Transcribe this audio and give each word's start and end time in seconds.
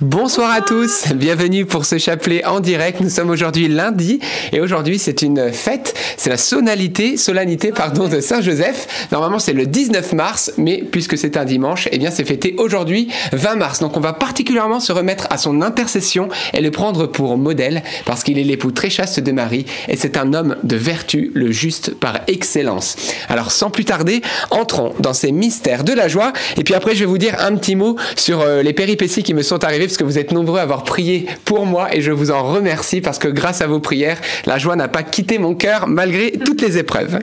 Bonsoir 0.00 0.50
à 0.50 0.60
tous, 0.60 1.12
bienvenue 1.14 1.66
pour 1.66 1.84
ce 1.84 1.98
chapelet 1.98 2.44
en 2.44 2.58
direct. 2.58 2.98
Nous 3.00 3.10
sommes 3.10 3.30
aujourd'hui 3.30 3.68
lundi 3.68 4.18
et 4.52 4.60
aujourd'hui 4.60 4.98
c'est 4.98 5.22
une 5.22 5.52
fête, 5.52 5.94
c'est 6.16 6.30
la 6.30 6.36
solennité, 6.36 7.16
solennité 7.16 7.70
pardon 7.70 8.08
de 8.08 8.20
Saint 8.20 8.40
Joseph. 8.40 9.08
Normalement 9.12 9.38
c'est 9.38 9.52
le 9.52 9.66
19 9.66 10.14
mars, 10.14 10.52
mais 10.58 10.78
puisque 10.78 11.16
c'est 11.16 11.36
un 11.36 11.44
dimanche, 11.44 11.88
eh 11.92 11.98
bien 11.98 12.10
c'est 12.10 12.24
fêté 12.24 12.56
aujourd'hui 12.58 13.06
20 13.34 13.54
mars. 13.54 13.78
Donc 13.78 13.96
on 13.96 14.00
va 14.00 14.12
particulièrement 14.12 14.80
se 14.80 14.90
remettre 14.90 15.28
à 15.30 15.38
son 15.38 15.62
intercession 15.62 16.28
et 16.54 16.60
le 16.60 16.72
prendre 16.72 17.06
pour 17.06 17.38
modèle 17.38 17.84
parce 18.04 18.24
qu'il 18.24 18.40
est 18.40 18.44
l'époux 18.44 18.72
très 18.72 18.90
chaste 18.90 19.20
de 19.20 19.30
Marie 19.30 19.64
et 19.86 19.96
c'est 19.96 20.16
un 20.16 20.34
homme 20.34 20.56
de 20.64 20.74
vertu, 20.74 21.30
le 21.34 21.52
juste 21.52 21.94
par 21.94 22.18
excellence. 22.26 22.96
Alors 23.28 23.52
sans 23.52 23.70
plus 23.70 23.84
tarder, 23.84 24.22
entrons 24.50 24.92
dans 24.98 25.14
ces 25.14 25.30
mystères 25.30 25.84
de 25.84 25.92
la 25.92 26.08
joie 26.08 26.32
et 26.56 26.64
puis 26.64 26.74
après 26.74 26.96
je 26.96 27.00
vais 27.00 27.06
vous 27.06 27.18
dire 27.18 27.36
un 27.38 27.54
petit 27.54 27.76
mot 27.76 27.94
sur 28.16 28.40
euh, 28.40 28.62
les 28.62 28.72
péripéties 28.72 29.22
qui 29.22 29.34
me 29.34 29.42
sont 29.42 29.62
arrivées 29.62 29.83
parce 29.86 29.96
que 29.96 30.04
vous 30.04 30.18
êtes 30.18 30.32
nombreux 30.32 30.58
à 30.58 30.62
avoir 30.62 30.84
prié 30.84 31.26
pour 31.44 31.66
moi 31.66 31.94
et 31.94 32.00
je 32.00 32.10
vous 32.10 32.30
en 32.30 32.42
remercie 32.42 33.00
parce 33.00 33.18
que 33.18 33.28
grâce 33.28 33.60
à 33.60 33.66
vos 33.66 33.80
prières, 33.80 34.20
la 34.46 34.58
joie 34.58 34.76
n'a 34.76 34.88
pas 34.88 35.02
quitté 35.02 35.38
mon 35.38 35.54
cœur 35.54 35.86
malgré 35.86 36.32
toutes 36.32 36.62
les 36.62 36.78
épreuves. 36.78 37.18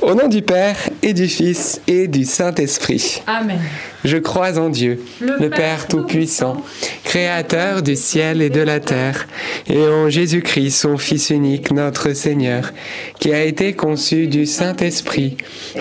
Au 0.00 0.14
nom 0.14 0.28
du 0.28 0.42
Père 0.42 0.76
et 1.02 1.12
du 1.12 1.28
Fils 1.28 1.80
et 1.86 2.08
du 2.08 2.24
Saint-Esprit. 2.24 3.22
Amen. 3.26 3.60
Je 4.04 4.16
crois 4.16 4.58
en 4.58 4.70
Dieu, 4.70 5.02
le, 5.20 5.50
Père 5.50 5.86
Tout-Puissant, 5.86 6.64
Créateur 7.04 7.82
du 7.82 7.96
ciel 7.96 8.40
et 8.40 8.48
de 8.48 8.60
la 8.60 8.80
terre, 8.80 9.26
et 9.68 9.78
en 9.78 10.08
Jésus-Christ, 10.08 10.70
son 10.70 10.96
Fils 10.96 11.28
unique, 11.30 11.70
notre 11.70 12.14
Seigneur, 12.14 12.72
qui 13.18 13.32
a 13.32 13.44
été 13.44 13.74
conçu 13.74 14.26
du 14.26 14.46
Saint-Esprit, 14.46 15.36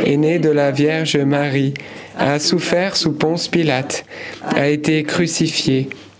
et 0.06 0.18
né 0.18 0.38
de 0.38 0.50
la 0.50 0.72
Vierge 0.72 1.16
Marie, 1.18 1.74
a 2.18 2.40
souffert 2.40 2.98
sous 2.98 3.14
Ponce 3.14 3.48
Pilate, 3.48 4.06
a 4.44 4.68
été 4.68 5.04
crucifié, 5.04 5.90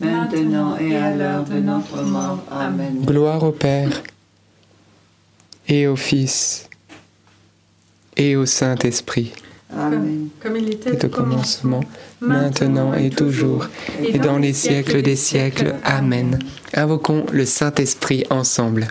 maintenant 0.00 0.76
et 0.78 0.96
à 0.96 1.14
l'heure 1.14 1.44
de 1.44 1.58
notre 1.58 2.02
mort. 2.02 2.42
Amen. 2.50 3.04
Gloire 3.04 3.42
au 3.42 3.52
Père 3.52 4.02
et 5.66 5.86
au 5.86 5.96
Fils 5.96 6.68
et 8.16 8.36
au 8.36 8.46
Saint-Esprit. 8.46 9.32
Amen. 9.76 10.28
Comme 10.42 10.56
il 10.56 10.70
était 10.70 10.94
Et 10.94 11.04
au 11.04 11.08
commencement, 11.08 11.84
maintenant 12.20 12.94
et 12.94 13.10
toujours, 13.10 13.66
et 14.02 14.18
dans 14.18 14.38
les 14.38 14.54
siècles 14.54 15.02
des 15.02 15.16
siècles. 15.16 15.74
Amen. 15.84 16.38
Invoquons 16.74 17.26
le 17.32 17.44
Saint-Esprit 17.44 18.24
ensemble. 18.30 18.88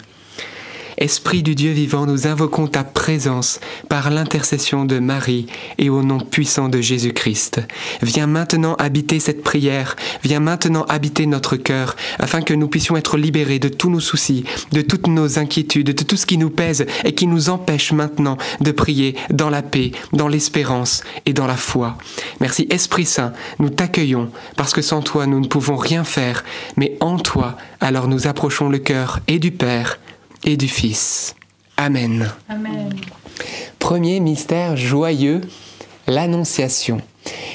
Esprit 0.97 1.43
du 1.43 1.53
Dieu 1.53 1.73
vivant, 1.73 2.07
nous 2.07 2.25
invoquons 2.25 2.65
ta 2.65 2.83
présence 2.83 3.59
par 3.87 4.09
l'intercession 4.09 4.83
de 4.83 4.97
Marie 4.97 5.45
et 5.77 5.91
au 5.91 6.01
nom 6.01 6.19
puissant 6.19 6.69
de 6.69 6.81
Jésus-Christ. 6.81 7.61
Viens 8.01 8.25
maintenant 8.25 8.73
habiter 8.79 9.19
cette 9.19 9.43
prière, 9.43 9.95
viens 10.23 10.39
maintenant 10.39 10.85
habiter 10.89 11.27
notre 11.27 11.55
cœur, 11.55 11.95
afin 12.17 12.41
que 12.41 12.55
nous 12.55 12.67
puissions 12.67 12.97
être 12.97 13.15
libérés 13.17 13.59
de 13.59 13.69
tous 13.69 13.91
nos 13.91 13.99
soucis, 13.99 14.43
de 14.71 14.81
toutes 14.81 15.05
nos 15.05 15.37
inquiétudes, 15.37 15.93
de 15.93 16.03
tout 16.03 16.17
ce 16.17 16.25
qui 16.25 16.39
nous 16.39 16.49
pèse 16.49 16.87
et 17.03 17.13
qui 17.13 17.27
nous 17.27 17.49
empêche 17.49 17.91
maintenant 17.91 18.37
de 18.59 18.71
prier 18.71 19.15
dans 19.29 19.51
la 19.51 19.61
paix, 19.61 19.91
dans 20.13 20.27
l'espérance 20.27 21.03
et 21.27 21.33
dans 21.33 21.45
la 21.45 21.57
foi. 21.57 21.99
Merci 22.41 22.65
Esprit 22.71 23.05
Saint, 23.05 23.33
nous 23.59 23.69
t'accueillons, 23.69 24.31
parce 24.55 24.73
que 24.73 24.81
sans 24.81 25.03
toi 25.03 25.27
nous 25.27 25.41
ne 25.41 25.47
pouvons 25.47 25.75
rien 25.75 26.03
faire, 26.03 26.43
mais 26.75 26.97
en 27.01 27.19
toi 27.19 27.55
alors 27.81 28.07
nous 28.07 28.25
approchons 28.25 28.69
le 28.69 28.79
cœur 28.79 29.19
et 29.27 29.37
du 29.37 29.51
Père 29.51 29.99
et 30.43 30.57
du 30.57 30.67
Fils. 30.67 31.35
Amen. 31.77 32.31
Amen. 32.49 32.93
Premier 33.79 34.19
mystère 34.19 34.75
joyeux, 34.77 35.41
l'Annonciation. 36.07 37.01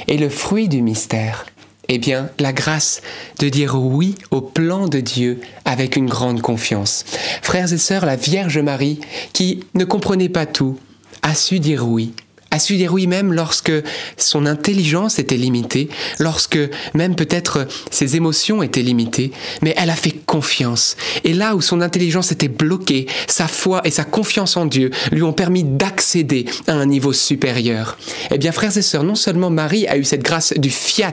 Et 0.09 0.17
le 0.17 0.29
fruit 0.29 0.69
du 0.69 0.83
mystère, 0.83 1.47
eh 1.89 1.99
bien, 1.99 2.31
la 2.39 2.53
grâce 2.53 3.03
de 3.39 3.49
dire 3.49 3.75
oui 3.75 4.15
au 4.31 4.41
plan 4.41 4.89
de 4.89 5.01
Dieu 5.01 5.41
avec 5.65 5.97
une 5.97 6.09
grande 6.09 6.41
confiance. 6.41 7.05
Frères 7.43 7.73
et 7.73 7.79
sœurs, 7.79 8.07
la 8.07 8.17
Vierge 8.17 8.59
Marie, 8.59 9.01
qui 9.33 9.65
ne 9.75 9.85
comprenait 9.85 10.29
pas 10.29 10.47
tout, 10.47 10.79
a 11.23 11.35
su 11.35 11.59
dire 11.59 11.89
oui 11.89 12.15
a 12.53 12.59
su 12.59 12.77
dire 12.77 12.93
oui 12.93 13.09
même 13.09 13.33
lorsque 13.33 13.73
son 14.17 14.47
intelligence 14.47 15.19
était 15.19 15.37
limitée, 15.37 15.89
lorsque 16.21 16.59
même 16.95 17.17
peut-être 17.17 17.67
ses 17.91 18.15
émotions 18.15 18.63
étaient 18.63 18.83
limitées, 18.83 19.33
mais 19.63 19.75
elle 19.77 19.91
a 19.91 19.97
fait 19.97 20.15
confiance. 20.27 20.97
Et 21.25 21.33
là 21.33 21.57
où 21.57 21.61
son 21.61 21.81
intelligence 21.81 22.31
était 22.31 22.49
bloquée, 22.49 23.07
sa 23.27 23.49
foi 23.49 23.81
et 23.85 23.91
sa 23.91 24.05
confiance 24.05 24.57
en 24.57 24.67
Dieu 24.67 24.91
lui 25.11 25.23
ont 25.23 25.33
permis 25.33 25.65
d'accéder 25.65 26.45
à 26.69 26.75
un 26.75 26.87
niveau 26.87 27.13
supérieur. 27.13 27.97
Eh 28.31 28.39
bien 28.39 28.53
frères 28.53 28.77
et 28.77 28.83
sœurs, 28.83 29.05
non 29.05 29.15
seulement 29.15 29.51
Marie 29.51 29.87
a 29.89 29.97
eu 29.97 30.05
cette 30.05 30.23
grâce 30.23 30.53
du 30.53 30.71
fiat 30.71 31.13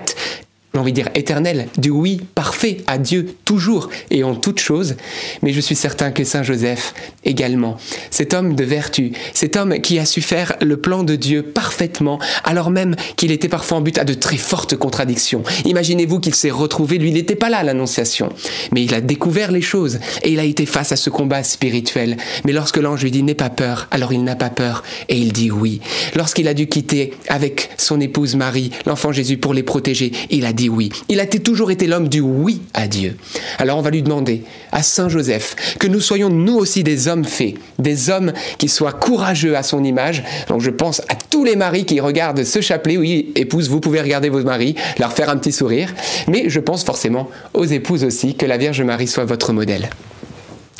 j'ai 0.79 0.81
envie 0.81 0.93
de 0.93 1.01
dire 1.01 1.09
éternel, 1.13 1.67
du 1.77 1.89
oui 1.89 2.21
parfait 2.35 2.77
à 2.87 2.97
Dieu 2.97 3.35
toujours 3.43 3.89
et 4.11 4.23
en 4.23 4.33
toutes 4.33 4.61
choses, 4.61 4.95
mais 5.41 5.51
je 5.51 5.59
suis 5.59 5.75
certain 5.75 6.11
que 6.11 6.23
Saint 6.23 6.41
Joseph 6.41 6.93
également, 7.25 7.75
cet 8.11 8.33
homme 8.33 8.55
de 8.55 8.63
vertu, 8.63 9.11
cet 9.33 9.57
homme 9.57 9.81
qui 9.81 9.99
a 9.99 10.05
su 10.05 10.21
faire 10.21 10.55
le 10.61 10.77
plan 10.77 11.03
de 11.03 11.17
Dieu 11.17 11.43
parfaitement, 11.43 12.17
alors 12.45 12.69
même 12.69 12.95
qu'il 13.17 13.31
était 13.31 13.49
parfois 13.49 13.79
en 13.79 13.81
but 13.81 13.97
à 13.97 14.05
de 14.05 14.13
très 14.13 14.37
fortes 14.37 14.77
contradictions. 14.77 15.43
Imaginez-vous 15.65 16.21
qu'il 16.21 16.33
s'est 16.33 16.49
retrouvé, 16.49 16.97
lui 16.97 17.09
il 17.09 17.15
n'était 17.15 17.35
pas 17.35 17.49
là 17.49 17.57
à 17.57 17.63
l'annonciation, 17.63 18.29
mais 18.71 18.81
il 18.81 18.93
a 18.93 19.01
découvert 19.01 19.51
les 19.51 19.61
choses 19.61 19.99
et 20.23 20.31
il 20.31 20.39
a 20.39 20.45
été 20.45 20.65
face 20.65 20.93
à 20.93 20.95
ce 20.95 21.09
combat 21.09 21.43
spirituel. 21.43 22.15
Mais 22.45 22.53
lorsque 22.53 22.77
l'ange 22.77 23.03
lui 23.03 23.11
dit 23.11 23.21
n'aie 23.21 23.33
pas 23.33 23.49
peur, 23.49 23.89
alors 23.91 24.13
il 24.13 24.23
n'a 24.23 24.37
pas 24.37 24.49
peur 24.49 24.83
et 25.09 25.17
il 25.17 25.33
dit 25.33 25.51
oui. 25.51 25.81
Lorsqu'il 26.15 26.47
a 26.47 26.53
dû 26.53 26.67
quitter 26.67 27.15
avec 27.27 27.69
son 27.75 27.99
épouse 27.99 28.37
Marie, 28.37 28.71
l'enfant 28.85 29.11
Jésus 29.11 29.35
pour 29.35 29.53
les 29.53 29.63
protéger, 29.63 30.13
il 30.29 30.45
a 30.45 30.53
dit 30.53 30.68
oui. 30.69 30.89
Il 31.09 31.19
a 31.19 31.25
toujours 31.25 31.71
été 31.71 31.87
l'homme 31.87 32.07
du 32.07 32.21
oui 32.21 32.61
à 32.73 32.87
Dieu. 32.87 33.17
Alors 33.57 33.77
on 33.77 33.81
va 33.81 33.89
lui 33.89 34.01
demander 34.01 34.43
à 34.71 34.83
Saint 34.83 35.09
Joseph 35.09 35.75
que 35.79 35.87
nous 35.87 35.99
soyons 35.99 36.29
nous 36.29 36.55
aussi 36.55 36.83
des 36.83 37.07
hommes 37.07 37.25
faits, 37.25 37.55
des 37.77 38.09
hommes 38.09 38.31
qui 38.57 38.69
soient 38.69 38.93
courageux 38.93 39.57
à 39.57 39.63
son 39.63 39.83
image. 39.83 40.23
Donc 40.47 40.61
je 40.61 40.69
pense 40.69 41.01
à 41.09 41.15
tous 41.15 41.43
les 41.43 41.55
maris 41.55 41.85
qui 41.85 41.99
regardent 41.99 42.43
ce 42.43 42.61
chapelet. 42.61 42.97
Oui, 42.97 43.31
épouses, 43.35 43.69
vous 43.69 43.79
pouvez 43.79 44.01
regarder 44.01 44.29
vos 44.29 44.43
maris, 44.43 44.75
leur 44.99 45.13
faire 45.13 45.29
un 45.29 45.37
petit 45.37 45.51
sourire. 45.51 45.93
Mais 46.27 46.49
je 46.49 46.59
pense 46.59 46.83
forcément 46.83 47.29
aux 47.53 47.65
épouses 47.65 48.03
aussi, 48.03 48.35
que 48.35 48.45
la 48.45 48.57
Vierge 48.57 48.81
Marie 48.81 49.07
soit 49.07 49.25
votre 49.25 49.53
modèle. 49.53 49.89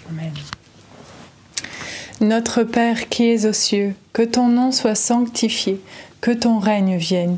Amen. 0.09 0.31
Notre 2.21 2.63
Père 2.63 3.09
qui 3.09 3.29
es 3.29 3.45
aux 3.45 3.53
cieux, 3.53 3.93
que 4.13 4.23
ton 4.23 4.47
nom 4.47 4.71
soit 4.71 4.95
sanctifié, 4.95 5.79
que 6.21 6.31
ton 6.31 6.59
règne 6.59 6.97
vienne, 6.97 7.37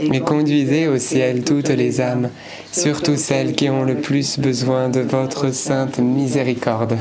et 0.00 0.20
conduisez 0.20 0.88
au 0.88 0.98
ciel 0.98 1.44
toutes 1.44 1.68
les 1.68 2.00
âmes, 2.00 2.30
surtout 2.72 3.16
celles 3.16 3.54
qui 3.54 3.68
ont 3.68 3.84
le 3.84 3.96
plus 3.96 4.38
besoin 4.38 4.88
de 4.88 5.00
votre 5.00 5.52
sainte 5.52 5.98
miséricorde. 5.98 6.98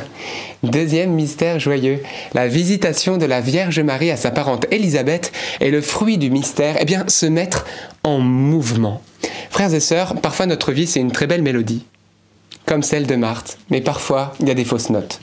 Deuxième 0.64 1.12
mystère 1.12 1.60
joyeux, 1.60 2.00
la 2.34 2.48
visitation 2.48 3.18
de 3.18 3.26
la 3.26 3.42
Vierge 3.42 3.80
Marie 3.80 4.12
à 4.12 4.18
sa 4.18 4.32
parente 4.32 4.66
Élisabeth 4.72 5.32
est 5.60 5.72
le 5.72 5.82
fruit 5.82 6.18
du 6.18 6.30
mystère, 6.30 6.78
eh 6.80 6.86
bien, 6.86 7.06
se 7.08 7.26
mettre 7.26 7.66
en 8.04 8.20
mouvement. 8.20 9.02
Frères 9.50 9.74
et 9.74 9.80
sœurs, 9.80 10.16
parfois 10.22 10.46
notre 10.46 10.72
vie 10.72 10.88
c'est 10.88 11.00
une 11.00 11.12
très 11.12 11.28
belle 11.28 11.44
mélodie. 11.44 11.86
Comme 12.66 12.84
celle 12.84 13.08
de 13.08 13.16
Marthe, 13.16 13.58
mais 13.70 13.82
parfois 13.82 14.34
il 14.40 14.48
y 14.48 14.52
a 14.52 14.56
des 14.56 14.66
fausses 14.66 14.90
notes. 14.90 15.20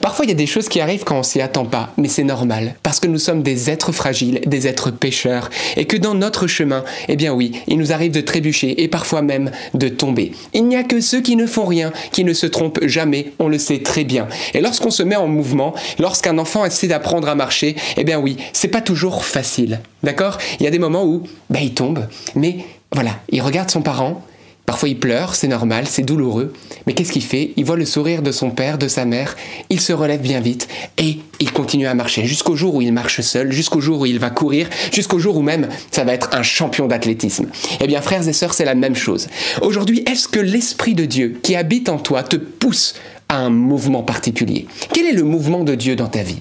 Parfois 0.00 0.24
il 0.24 0.28
y 0.28 0.32
a 0.32 0.36
des 0.36 0.46
choses 0.46 0.68
qui 0.68 0.80
arrivent 0.80 1.04
quand 1.04 1.18
on 1.18 1.22
s'y 1.22 1.40
attend 1.40 1.64
pas, 1.64 1.92
mais 1.96 2.08
c'est 2.08 2.24
normal, 2.24 2.76
parce 2.82 3.00
que 3.00 3.08
nous 3.08 3.18
sommes 3.18 3.42
des 3.42 3.70
êtres 3.70 3.92
fragiles, 3.92 4.40
des 4.46 4.66
êtres 4.66 4.90
pécheurs, 4.90 5.50
et 5.76 5.86
que 5.86 5.96
dans 5.96 6.14
notre 6.14 6.46
chemin, 6.46 6.84
eh 7.08 7.16
bien 7.16 7.32
oui, 7.32 7.52
il 7.66 7.78
nous 7.78 7.92
arrive 7.92 8.12
de 8.12 8.20
trébucher 8.20 8.82
et 8.82 8.88
parfois 8.88 9.22
même 9.22 9.50
de 9.74 9.88
tomber. 9.88 10.32
Il 10.52 10.66
n'y 10.66 10.76
a 10.76 10.82
que 10.82 11.00
ceux 11.00 11.20
qui 11.20 11.36
ne 11.36 11.46
font 11.46 11.66
rien, 11.66 11.92
qui 12.12 12.24
ne 12.24 12.32
se 12.32 12.46
trompent 12.46 12.84
jamais, 12.86 13.32
on 13.38 13.48
le 13.48 13.58
sait 13.58 13.82
très 13.82 14.04
bien. 14.04 14.28
Et 14.52 14.60
lorsqu'on 14.60 14.90
se 14.90 15.02
met 15.02 15.16
en 15.16 15.28
mouvement, 15.28 15.74
lorsqu'un 15.98 16.38
enfant 16.38 16.64
essaie 16.64 16.88
d'apprendre 16.88 17.28
à 17.28 17.34
marcher, 17.34 17.76
eh 17.96 18.04
bien 18.04 18.18
oui, 18.18 18.36
c'est 18.52 18.68
pas 18.68 18.80
toujours 18.80 19.24
facile, 19.24 19.80
d'accord? 20.02 20.38
Il 20.60 20.64
y 20.64 20.66
a 20.66 20.70
des 20.70 20.78
moments 20.78 21.04
où, 21.04 21.24
bah, 21.50 21.60
il 21.62 21.74
tombe, 21.74 22.06
mais 22.34 22.58
voilà, 22.92 23.18
il 23.30 23.42
regarde 23.42 23.70
son 23.70 23.82
parent, 23.82 24.22
Parfois 24.66 24.88
il 24.88 24.98
pleure, 24.98 25.34
c'est 25.34 25.48
normal, 25.48 25.84
c'est 25.86 26.02
douloureux, 26.02 26.52
mais 26.86 26.94
qu'est-ce 26.94 27.12
qu'il 27.12 27.22
fait? 27.22 27.52
Il 27.56 27.66
voit 27.66 27.76
le 27.76 27.84
sourire 27.84 28.22
de 28.22 28.32
son 28.32 28.50
père, 28.50 28.78
de 28.78 28.88
sa 28.88 29.04
mère, 29.04 29.36
il 29.68 29.78
se 29.78 29.92
relève 29.92 30.22
bien 30.22 30.40
vite 30.40 30.68
et 30.96 31.18
il 31.38 31.52
continue 31.52 31.86
à 31.86 31.92
marcher. 31.92 32.24
Jusqu'au 32.24 32.56
jour 32.56 32.74
où 32.74 32.80
il 32.80 32.92
marche 32.92 33.20
seul, 33.20 33.52
jusqu'au 33.52 33.80
jour 33.80 34.00
où 34.00 34.06
il 34.06 34.18
va 34.18 34.30
courir, 34.30 34.68
jusqu'au 34.90 35.18
jour 35.18 35.36
où 35.36 35.42
même 35.42 35.68
ça 35.90 36.04
va 36.04 36.14
être 36.14 36.30
un 36.32 36.42
champion 36.42 36.86
d'athlétisme. 36.86 37.48
Eh 37.80 37.86
bien 37.86 38.00
frères 38.00 38.26
et 38.26 38.32
sœurs, 38.32 38.54
c'est 38.54 38.64
la 38.64 38.74
même 38.74 38.96
chose. 38.96 39.28
Aujourd'hui, 39.60 40.02
est-ce 40.06 40.28
que 40.28 40.40
l'Esprit 40.40 40.94
de 40.94 41.04
Dieu 41.04 41.36
qui 41.42 41.56
habite 41.56 41.90
en 41.90 41.98
toi 41.98 42.22
te 42.22 42.36
pousse 42.36 42.94
à 43.28 43.36
un 43.36 43.50
mouvement 43.50 44.02
particulier? 44.02 44.66
Quel 44.94 45.04
est 45.06 45.12
le 45.12 45.24
mouvement 45.24 45.64
de 45.64 45.74
Dieu 45.74 45.94
dans 45.94 46.08
ta 46.08 46.22
vie? 46.22 46.40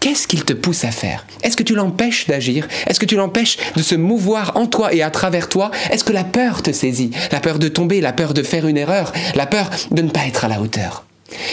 Qu'est-ce 0.00 0.26
qu'il 0.26 0.44
te 0.44 0.52
pousse 0.52 0.84
à 0.84 0.90
faire? 0.90 1.26
Est-ce 1.42 1.56
que 1.56 1.62
tu 1.62 1.74
l'empêches 1.74 2.26
d'agir? 2.26 2.68
Est-ce 2.86 3.00
que 3.00 3.06
tu 3.06 3.16
l'empêches 3.16 3.56
de 3.76 3.82
se 3.82 3.94
mouvoir 3.94 4.56
en 4.56 4.66
toi 4.66 4.92
et 4.92 5.02
à 5.02 5.10
travers 5.10 5.48
toi? 5.48 5.70
Est-ce 5.90 6.04
que 6.04 6.12
la 6.12 6.24
peur 6.24 6.62
te 6.62 6.72
saisit? 6.72 7.10
La 7.30 7.40
peur 7.40 7.58
de 7.58 7.68
tomber, 7.68 8.00
la 8.00 8.12
peur 8.12 8.34
de 8.34 8.42
faire 8.42 8.66
une 8.66 8.76
erreur, 8.76 9.12
la 9.34 9.46
peur 9.46 9.70
de 9.90 10.02
ne 10.02 10.10
pas 10.10 10.26
être 10.26 10.44
à 10.44 10.48
la 10.48 10.60
hauteur? 10.60 11.04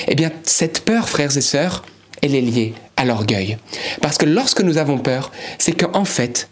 Eh 0.08 0.16
bien, 0.16 0.32
cette 0.44 0.82
peur, 0.82 1.10
frères 1.10 1.36
et 1.38 1.42
sœurs, 1.42 1.84
elle 2.22 2.36
est 2.36 2.42
liée 2.42 2.74
à 2.98 3.06
l'orgueil. 3.06 3.58
Parce 4.02 4.18
que 4.18 4.26
lorsque 4.26 4.62
nous 4.62 4.78
avons 4.78 4.98
peur, 4.98 5.32
c'est 5.58 5.72
qu'en 5.72 6.06
fait, 6.06 6.50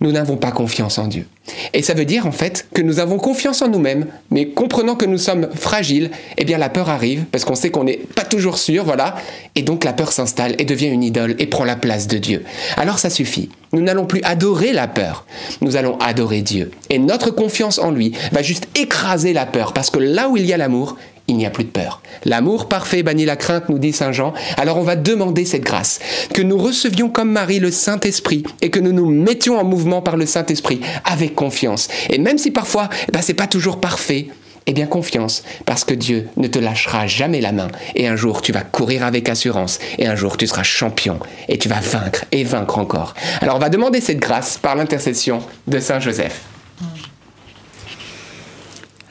nous 0.00 0.12
n'avons 0.12 0.36
pas 0.36 0.50
confiance 0.50 0.98
en 0.98 1.06
Dieu. 1.06 1.26
Et 1.72 1.82
ça 1.82 1.94
veut 1.94 2.04
dire 2.04 2.26
en 2.26 2.32
fait 2.32 2.66
que 2.74 2.82
nous 2.82 2.98
avons 2.98 3.18
confiance 3.18 3.62
en 3.62 3.68
nous-mêmes, 3.68 4.06
mais 4.30 4.48
comprenant 4.48 4.96
que 4.96 5.04
nous 5.04 5.18
sommes 5.18 5.48
fragiles, 5.54 6.10
eh 6.36 6.44
bien 6.44 6.58
la 6.58 6.68
peur 6.68 6.88
arrive 6.88 7.24
parce 7.30 7.44
qu'on 7.44 7.54
sait 7.54 7.70
qu'on 7.70 7.84
n'est 7.84 8.00
pas 8.14 8.24
toujours 8.24 8.58
sûr, 8.58 8.84
voilà, 8.84 9.14
et 9.54 9.62
donc 9.62 9.84
la 9.84 9.92
peur 9.92 10.12
s'installe 10.12 10.54
et 10.58 10.64
devient 10.64 10.88
une 10.88 11.02
idole 11.02 11.34
et 11.38 11.46
prend 11.46 11.64
la 11.64 11.76
place 11.76 12.06
de 12.06 12.18
Dieu. 12.18 12.44
Alors 12.76 12.98
ça 12.98 13.10
suffit. 13.10 13.50
Nous 13.72 13.82
n'allons 13.82 14.06
plus 14.06 14.20
adorer 14.22 14.72
la 14.72 14.86
peur, 14.86 15.26
nous 15.60 15.76
allons 15.76 15.98
adorer 15.98 16.42
Dieu. 16.42 16.70
Et 16.90 16.98
notre 16.98 17.30
confiance 17.30 17.78
en 17.78 17.90
lui 17.90 18.12
va 18.30 18.40
juste 18.40 18.68
écraser 18.78 19.32
la 19.32 19.46
peur 19.46 19.72
parce 19.72 19.90
que 19.90 19.98
là 19.98 20.28
où 20.28 20.36
il 20.36 20.46
y 20.46 20.52
a 20.52 20.56
l'amour, 20.56 20.96
il 21.28 21.36
n'y 21.36 21.46
a 21.46 21.50
plus 21.50 21.64
de 21.64 21.70
peur. 21.70 22.02
L'amour 22.24 22.68
parfait 22.68 23.02
bannit 23.02 23.24
la 23.24 23.36
crainte, 23.36 23.68
nous 23.68 23.78
dit 23.78 23.92
Saint 23.92 24.12
Jean. 24.12 24.34
Alors 24.56 24.76
on 24.76 24.82
va 24.82 24.96
demander 24.96 25.44
cette 25.44 25.62
grâce, 25.62 26.00
que 26.32 26.42
nous 26.42 26.58
recevions 26.58 27.08
comme 27.08 27.30
Marie 27.30 27.60
le 27.60 27.70
Saint-Esprit 27.70 28.44
et 28.60 28.70
que 28.70 28.80
nous 28.80 28.92
nous 28.92 29.10
mettions 29.10 29.58
en 29.58 29.64
mouvement 29.64 30.02
par 30.02 30.16
le 30.16 30.26
Saint-Esprit 30.26 30.80
avec 31.04 31.34
confiance. 31.34 31.88
Et 32.10 32.18
même 32.18 32.38
si 32.38 32.50
parfois, 32.50 32.88
eh 33.08 33.12
ben, 33.12 33.22
c'est 33.22 33.34
pas 33.34 33.46
toujours 33.46 33.80
parfait, 33.80 34.28
eh 34.66 34.72
bien 34.72 34.86
confiance, 34.86 35.42
parce 35.66 35.84
que 35.84 35.94
Dieu 35.94 36.28
ne 36.36 36.46
te 36.46 36.58
lâchera 36.58 37.06
jamais 37.06 37.40
la 37.40 37.52
main. 37.52 37.68
Et 37.94 38.06
un 38.08 38.16
jour, 38.16 38.42
tu 38.42 38.52
vas 38.52 38.62
courir 38.62 39.04
avec 39.04 39.28
assurance. 39.28 39.78
Et 39.98 40.06
un 40.06 40.16
jour, 40.16 40.36
tu 40.36 40.46
seras 40.46 40.62
champion. 40.62 41.18
Et 41.48 41.58
tu 41.58 41.68
vas 41.68 41.80
vaincre 41.80 42.24
et 42.32 42.44
vaincre 42.44 42.78
encore. 42.78 43.14
Alors 43.40 43.56
on 43.56 43.60
va 43.60 43.68
demander 43.68 44.00
cette 44.00 44.20
grâce 44.20 44.58
par 44.58 44.74
l'intercession 44.74 45.40
de 45.66 45.78
Saint 45.80 46.00
Joseph. 46.00 46.53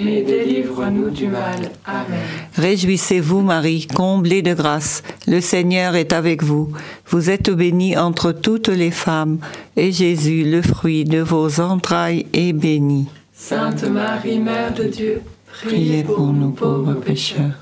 mais 0.00 0.22
délivre-nous 0.22 1.10
du 1.10 1.28
mal. 1.28 1.70
Amen. 1.84 2.20
Réjouissez-vous, 2.56 3.40
Marie, 3.40 3.86
comblée 3.86 4.42
de 4.42 4.54
grâce. 4.54 5.02
Le 5.26 5.40
Seigneur 5.40 5.94
est 5.94 6.12
avec 6.12 6.42
vous. 6.42 6.72
Vous 7.08 7.30
êtes 7.30 7.50
bénie 7.50 7.96
entre 7.96 8.32
toutes 8.32 8.68
les 8.68 8.90
femmes, 8.90 9.38
et 9.76 9.92
Jésus, 9.92 10.44
le 10.44 10.62
fruit 10.62 11.04
de 11.04 11.20
vos 11.20 11.60
entrailles, 11.60 12.26
est 12.32 12.52
béni. 12.52 13.06
Sainte 13.32 13.84
Marie, 13.84 14.38
Mère 14.38 14.72
de 14.74 14.84
Dieu, 14.84 15.22
priez 15.64 16.02
pour 16.04 16.32
nous 16.32 16.50
pauvres 16.50 16.94
pécheurs 16.94 17.61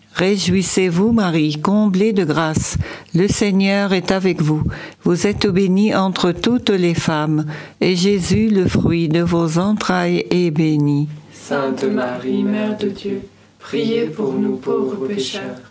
Réjouissez-vous, 0.15 1.11
Marie, 1.11 1.59
comblée 1.61 2.13
de 2.13 2.23
grâce. 2.23 2.77
Le 3.15 3.27
Seigneur 3.27 3.93
est 3.93 4.11
avec 4.11 4.41
vous. 4.41 4.63
Vous 5.03 5.25
êtes 5.25 5.47
bénie 5.47 5.95
entre 5.95 6.31
toutes 6.31 6.69
les 6.69 6.93
femmes, 6.93 7.45
et 7.79 7.95
Jésus, 7.95 8.49
le 8.49 8.67
fruit 8.67 9.07
de 9.07 9.21
vos 9.21 9.57
entrailles, 9.57 10.25
est 10.29 10.51
béni. 10.51 11.07
Sainte 11.33 11.83
Marie, 11.83 12.43
Mère 12.43 12.77
de 12.77 12.89
Dieu, 12.89 13.21
priez 13.59 14.05
pour 14.05 14.33
nous 14.33 14.57
pauvres 14.57 15.07
pécheurs 15.07 15.70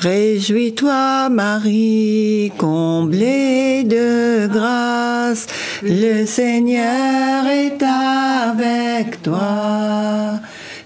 Réjouis-toi, 0.00 1.28
Marie, 1.28 2.52
comblée 2.56 3.82
de 3.82 4.46
grâce, 4.46 5.48
le 5.82 6.24
Seigneur 6.24 7.44
est 7.48 7.82
avec 7.82 9.20
toi. 9.22 10.38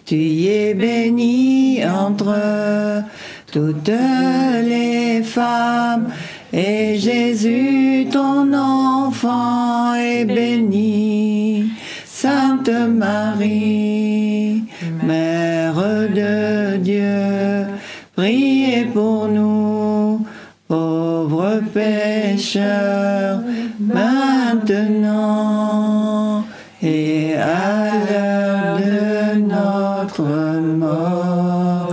Tu 0.07 0.47
es 0.47 0.73
bénie 0.73 1.85
entre 1.85 3.05
toutes 3.53 3.93
les 4.65 5.23
femmes, 5.23 6.09
et 6.51 6.99
Jésus, 6.99 8.07
ton 8.11 8.51
enfant, 8.55 9.95
est 9.95 10.25
béni. 10.25 11.71
Sainte 12.07 12.71
Marie, 12.71 14.63
Mère 15.05 15.75
de 15.75 16.77
Dieu, 16.79 17.67
Priez 18.15 18.85
pour 18.93 19.27
nous, 19.27 20.27
pauvres 20.69 21.63
pécheurs, 21.73 23.41
maintenant 23.81 24.53
et 26.83 27.35
à 27.37 27.91
l'heure 28.05 28.79
de 28.79 29.39
notre 29.41 30.23
mort. 30.61 31.89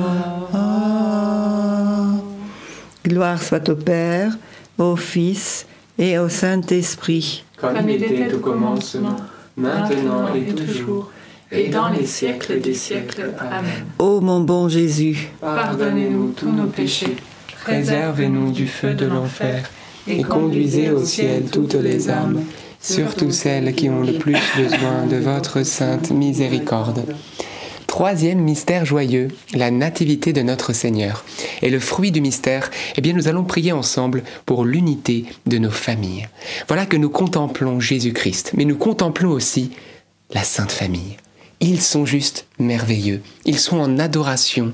Gloire 3.05 3.41
soit 3.41 3.69
au 3.69 3.75
Père, 3.75 4.37
au 4.77 4.97
Fils 4.97 5.65
et 5.97 6.19
au 6.19 6.27
Saint-Esprit. 6.27 7.45
Comme 7.55 7.87
il 7.87 8.03
était 8.03 8.33
au 8.33 8.39
commencement, 8.39 9.15
maintenant 9.55 10.33
et 10.35 10.53
toujours 10.53 11.11
et 11.51 11.69
dans 11.69 11.89
les 11.89 12.05
siècles 12.05 12.61
des 12.61 12.73
siècles. 12.73 13.33
Amen. 13.39 13.85
Ô 13.97 14.21
mon 14.21 14.41
bon 14.41 14.69
Jésus, 14.69 15.29
pardonnez-nous 15.41 16.31
tous 16.31 16.51
nos 16.51 16.67
péchés, 16.67 17.15
préservez-nous 17.63 18.51
du 18.51 18.67
feu 18.67 18.93
de 18.93 19.05
l'enfer, 19.05 19.69
et 20.07 20.21
conduisez 20.21 20.91
au 20.91 21.03
ciel 21.03 21.45
toutes 21.51 21.75
les 21.75 22.09
âmes, 22.09 22.43
surtout 22.79 23.31
celles 23.31 23.73
qui 23.73 23.89
ont 23.89 24.01
le 24.01 24.13
plus 24.13 24.37
besoin 24.55 25.05
de 25.09 25.17
votre 25.17 25.63
sainte 25.63 26.11
miséricorde. 26.11 27.03
Troisième 27.87 28.39
mystère 28.39 28.85
joyeux, 28.85 29.29
la 29.55 29.71
nativité 29.71 30.31
de 30.31 30.43
notre 30.43 30.73
Seigneur. 30.73 31.25
Et 31.63 31.71
le 31.71 31.79
fruit 31.79 32.11
du 32.11 32.21
mystère, 32.21 32.69
eh 32.95 33.01
bien 33.01 33.13
nous 33.13 33.27
allons 33.27 33.43
prier 33.43 33.71
ensemble 33.71 34.23
pour 34.45 34.63
l'unité 34.63 35.25
de 35.47 35.57
nos 35.57 35.71
familles. 35.71 36.29
Voilà 36.67 36.85
que 36.85 36.95
nous 36.95 37.09
contemplons 37.09 37.79
Jésus-Christ, 37.79 38.51
mais 38.55 38.65
nous 38.65 38.77
contemplons 38.77 39.31
aussi 39.31 39.71
la 40.31 40.43
Sainte 40.43 40.71
Famille. 40.71 41.17
Ils 41.61 41.81
sont 41.81 42.05
juste 42.05 42.47
merveilleux. 42.57 43.21
Ils 43.45 43.59
sont 43.59 43.79
en 43.79 43.99
adoration 43.99 44.73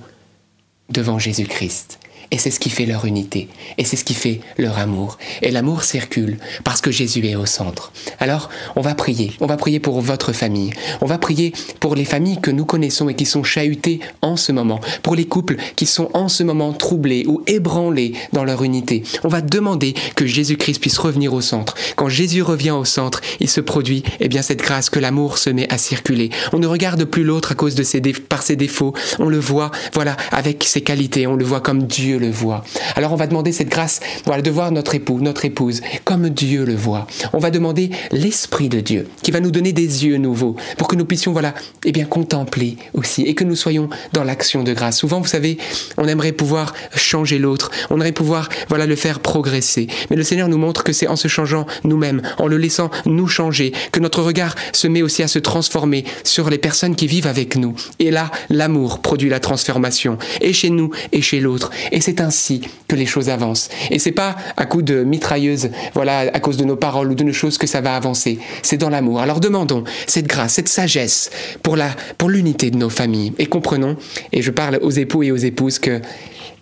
devant 0.90 1.18
Jésus-Christ. 1.18 2.00
Et 2.32 2.38
c'est 2.38 2.52
ce 2.52 2.60
qui 2.60 2.70
fait 2.70 2.86
leur 2.86 3.06
unité. 3.06 3.48
Et 3.78 3.86
c'est 3.86 3.96
ce 3.96 4.04
qui 4.04 4.14
fait 4.14 4.42
leur 4.58 4.78
amour. 4.78 5.18
Et 5.42 5.52
l'amour 5.52 5.84
circule 5.84 6.38
parce 6.64 6.82
que 6.82 6.92
Jésus 6.92 7.26
est 7.26 7.36
au 7.36 7.46
centre. 7.46 7.92
Alors, 8.20 8.50
on 8.76 8.82
va 8.82 8.96
prier. 8.96 9.34
On 9.40 9.46
va 9.46 9.58
prier 9.58 9.80
pour 9.80 10.02
votre 10.02 10.34
famille. 10.34 10.72
On 11.02 11.06
va 11.06 11.18
prier 11.18 11.54
pour 11.80 11.96
les 11.96 12.06
familles 12.06 12.40
que 12.42 12.52
nous 12.52 12.66
connaissons 12.66 13.10
et 13.10 13.16
qui 13.16 13.26
sont 13.26 13.44
chahutées 13.44 14.00
en 14.22 14.38
ce 14.38 14.52
moment. 14.52 14.80
Pour 15.04 15.16
les 15.16 15.26
couples 15.26 15.58
qui 15.76 15.86
sont 15.86 16.10
en 16.14 16.30
ce 16.30 16.44
moment 16.44 16.74
troublés 16.74 17.26
ou 17.28 17.42
ébranlés 17.48 18.14
dans 18.34 18.44
leur 18.44 18.64
unité. 18.64 19.04
On 19.24 19.28
va 19.28 19.42
demander 19.42 19.94
que 20.16 20.26
Jésus-Christ 20.26 20.80
puisse 20.80 20.98
revenir 20.98 21.34
au 21.34 21.42
centre. 21.42 21.76
Quand 21.96 22.10
Jésus 22.10 22.42
revient 22.42 22.72
au 22.72 22.86
centre, 22.86 23.22
il 23.40 23.50
se 23.50 23.62
produit, 23.62 24.04
eh 24.20 24.28
bien, 24.28 24.42
cette 24.42 24.62
grâce 24.62 24.90
que 24.90 25.00
l'amour 25.00 25.38
se 25.38 25.50
met 25.50 25.72
à 25.72 25.78
circuler. 25.78 26.30
On 26.54 26.60
ne 26.60 26.68
regarde 26.68 27.06
plus 27.06 27.24
l'autre 27.24 27.52
à 27.52 27.56
cause 27.56 27.76
de 27.76 27.84
ses 27.84 28.02
par 28.02 28.44
ses 28.44 28.56
défauts. 28.56 28.94
On 29.20 29.30
le 29.30 29.40
voit, 29.40 29.72
voilà, 29.94 30.16
avec 30.32 30.64
ses 30.64 30.82
qualités. 30.82 31.28
On 31.28 31.36
le 31.36 31.46
voit 31.46 31.62
comme 31.62 31.88
Le 32.18 32.30
voit. 32.30 32.64
Alors 32.96 33.12
on 33.12 33.16
va 33.16 33.28
demander 33.28 33.52
cette 33.52 33.68
grâce, 33.68 34.00
voilà, 34.26 34.42
de 34.42 34.50
voir 34.50 34.72
notre 34.72 34.96
époux, 34.96 35.20
notre 35.20 35.44
épouse, 35.44 35.82
comme 36.06 36.30
Dieu 36.30 36.64
le 36.64 36.76
voit. 36.76 37.08
On 37.34 37.40
va 37.40 37.52
demander 37.52 37.90
l'Esprit 38.12 38.70
de 38.70 38.80
Dieu, 38.80 39.08
qui 39.22 39.32
va 39.32 39.42
nous 39.42 39.52
donner 39.52 39.74
des 39.74 40.06
yeux 40.06 40.18
nouveaux, 40.18 40.56
pour 40.78 40.88
que 40.88 40.96
nous 40.96 41.06
puissions, 41.06 41.34
voilà, 41.34 41.54
eh 41.84 41.92
bien, 41.92 42.06
contempler 42.06 42.78
aussi, 42.94 43.24
et 43.24 43.36
que 43.36 43.44
nous 43.44 43.56
soyons 43.56 43.90
dans 44.14 44.24
l'action 44.24 44.64
de 44.64 44.74
grâce. 44.74 44.98
Souvent, 44.98 45.20
vous 45.20 45.28
savez, 45.28 45.58
on 45.98 46.08
aimerait 46.08 46.32
pouvoir 46.32 46.74
changer 46.96 47.38
l'autre, 47.38 47.70
on 47.90 47.96
aimerait 47.96 48.12
pouvoir, 48.12 48.50
voilà, 48.70 48.86
le 48.86 48.96
faire 48.96 49.20
progresser. 49.20 49.88
Mais 50.10 50.16
le 50.16 50.24
Seigneur 50.24 50.48
nous 50.48 50.58
montre 50.58 50.84
que 50.84 50.94
c'est 50.94 51.08
en 51.08 51.16
se 51.16 51.28
changeant 51.28 51.66
nous-mêmes, 51.84 52.22
en 52.38 52.48
le 52.48 52.58
laissant 52.58 52.92
nous 53.06 53.28
changer, 53.28 53.74
que 53.92 54.00
notre 54.00 54.22
regard 54.22 54.56
se 54.72 54.88
met 54.88 55.02
aussi 55.02 55.22
à 55.22 55.28
se 55.28 55.40
transformer 55.40 56.06
sur 56.24 56.50
les 56.50 56.58
personnes 56.58 56.96
qui 56.96 57.08
vivent 57.08 57.28
avec 57.28 57.58
nous. 57.58 57.76
Et 58.00 58.12
là, 58.12 58.32
l'amour 58.50 59.00
produit 59.00 59.30
la 59.30 59.40
transformation, 59.40 60.18
et 60.42 60.54
chez 60.54 60.70
nous, 60.70 60.92
et 61.12 61.22
chez 61.22 61.40
l'autre. 61.40 61.72
Et 61.92 62.02
c'est 62.06 62.22
ainsi 62.22 62.62
que 62.88 62.96
les 62.96 63.08
choses 63.08 63.30
avancent. 63.30 63.70
Et 63.90 63.98
c'est 63.98 64.12
pas 64.12 64.36
à 64.58 64.68
coup 64.68 64.84
de 64.84 65.04
mitrailleuse, 65.04 65.72
voilà, 65.96 66.20
à 66.20 66.40
cause 66.40 66.56
de 66.56 66.64
nos 66.64 66.76
paroles 66.76 67.10
ou 67.10 67.16
de 67.16 67.24
nos 67.24 67.34
choses 67.34 67.58
que 67.58 67.66
ça 67.66 67.82
va 67.82 67.96
avancer. 67.96 68.38
C'est 68.62 68.78
dans 68.78 68.90
l'amour. 68.90 69.20
Alors 69.20 69.40
demandons 69.40 69.84
cette 70.06 70.28
grâce, 70.28 70.54
cette 70.54 70.68
sagesse 70.68 71.32
pour 71.64 71.76
la, 71.76 71.90
pour 72.20 72.30
l'unité 72.30 72.70
de 72.70 72.78
nos 72.78 72.92
familles. 72.92 73.34
Et 73.40 73.48
comprenons, 73.48 73.98
et 74.32 74.44
je 74.44 74.52
parle 74.52 74.78
aux 74.84 74.92
époux 74.92 75.24
et 75.24 75.32
aux 75.32 75.36
épouses 75.38 75.80
que, 75.80 76.00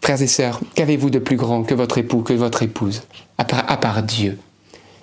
frères 0.02 0.22
et 0.22 0.28
sœurs, 0.28 0.62
qu'avez-vous 0.76 1.10
de 1.10 1.20
plus 1.20 1.36
grand 1.36 1.64
que 1.64 1.74
votre 1.74 1.98
époux, 1.98 2.22
que 2.22 2.32
votre 2.32 2.64
épouse, 2.64 3.02
à 3.38 3.44
part, 3.44 3.70
à 3.70 3.76
part 3.76 4.02
Dieu? 4.02 4.38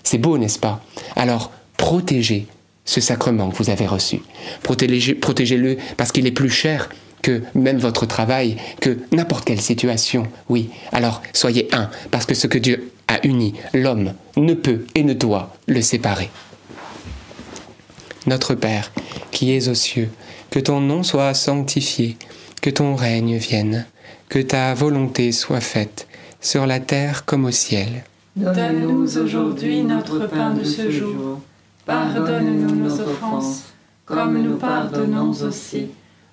C'est 0.04 0.16
beau, 0.16 0.38
n'est-ce 0.38 0.58
pas? 0.58 0.82
Alors, 1.16 1.52
protégez 1.76 2.46
ce 2.86 3.02
sacrement 3.02 3.50
que 3.50 3.56
vous 3.62 3.68
avez 3.68 3.86
reçu. 3.86 4.22
Protégez, 4.62 5.14
protégez-le 5.14 5.76
parce 5.98 6.12
qu'il 6.12 6.26
est 6.26 6.32
plus 6.32 6.48
cher 6.48 6.88
que 7.22 7.42
même 7.54 7.78
votre 7.78 8.06
travail, 8.06 8.56
que 8.80 8.98
n'importe 9.12 9.44
quelle 9.44 9.60
situation. 9.60 10.24
Oui, 10.48 10.70
alors 10.92 11.22
soyez 11.32 11.68
un, 11.72 11.90
parce 12.10 12.26
que 12.26 12.34
ce 12.34 12.46
que 12.46 12.58
Dieu 12.58 12.92
a 13.08 13.24
uni, 13.26 13.54
l'homme 13.74 14.14
ne 14.36 14.54
peut 14.54 14.86
et 14.94 15.02
ne 15.02 15.12
doit 15.12 15.54
le 15.66 15.82
séparer. 15.82 16.30
Notre 18.26 18.54
Père, 18.54 18.92
qui 19.30 19.52
es 19.52 19.68
aux 19.68 19.74
cieux, 19.74 20.10
que 20.50 20.60
ton 20.60 20.80
nom 20.80 21.02
soit 21.02 21.34
sanctifié, 21.34 22.16
que 22.62 22.70
ton 22.70 22.94
règne 22.94 23.36
vienne, 23.36 23.86
que 24.28 24.38
ta 24.38 24.74
volonté 24.74 25.32
soit 25.32 25.60
faite, 25.60 26.06
sur 26.40 26.66
la 26.66 26.80
terre 26.80 27.24
comme 27.24 27.44
au 27.44 27.50
ciel. 27.50 28.04
Donne-nous 28.36 29.18
aujourd'hui 29.18 29.82
notre 29.82 30.26
pain 30.26 30.50
de 30.50 30.64
ce 30.64 30.90
jour. 30.90 31.40
Pardonne-nous 31.84 32.76
nos 32.76 33.00
offenses, 33.00 33.64
comme 34.04 34.40
nous 34.40 34.56
pardonnons 34.56 35.30
aussi 35.30 35.88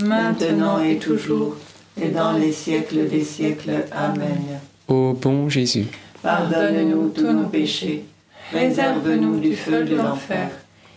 maintenant 0.00 0.82
et 0.82 0.96
toujours, 0.96 1.56
et 2.00 2.08
dans 2.08 2.32
les 2.32 2.52
siècles 2.52 3.08
des 3.08 3.24
siècles. 3.24 3.84
Amen. 3.92 4.60
Ô 4.88 5.12
bon 5.12 5.48
Jésus, 5.48 5.86
Pardonne-nous 6.22 7.08
tous 7.10 7.32
nos 7.32 7.48
péchés, 7.48 8.04
réserve-nous 8.52 9.38
du 9.40 9.54
feu 9.54 9.84
de 9.84 9.96
l'enfer, 9.96 10.50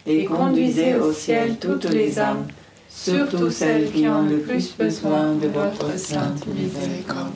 et 0.05 0.25
conduisez 0.25 0.95
au 0.95 1.13
ciel 1.13 1.57
toutes 1.59 1.85
les 1.85 2.19
âmes, 2.19 2.47
surtout 2.95 3.49
celles 3.49 3.91
qui 3.91 4.07
ont 4.07 4.23
le 4.23 4.39
plus 4.39 4.73
besoin 4.77 5.33
de 5.33 5.47
votre 5.47 5.97
sainte 5.97 6.45
miséricorde. 6.47 7.33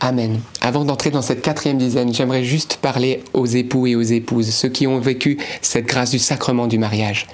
Amen. 0.00 0.40
Avant 0.60 0.84
d'entrer 0.84 1.10
dans 1.10 1.22
cette 1.22 1.42
quatrième 1.42 1.78
dizaine, 1.78 2.12
j'aimerais 2.12 2.44
juste 2.44 2.78
parler 2.82 3.22
aux 3.34 3.46
époux 3.46 3.86
et 3.86 3.94
aux 3.94 4.02
épouses, 4.02 4.50
ceux 4.50 4.68
qui 4.68 4.86
ont 4.86 4.98
vécu 4.98 5.38
cette 5.60 5.86
grâce 5.86 6.10
du 6.10 6.18
sacrement 6.18 6.66
du 6.66 6.78
mariage. 6.78 7.26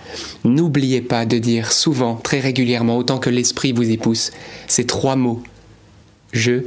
N'oubliez 0.44 1.00
pas 1.00 1.24
de 1.24 1.38
dire 1.38 1.72
souvent, 1.72 2.16
très 2.16 2.40
régulièrement, 2.40 2.98
autant 2.98 3.18
que 3.18 3.30
l'Esprit 3.30 3.72
vous 3.72 3.90
épouse, 3.90 4.32
ces 4.66 4.84
trois 4.84 5.16
mots. 5.16 5.42
Je 6.32 6.64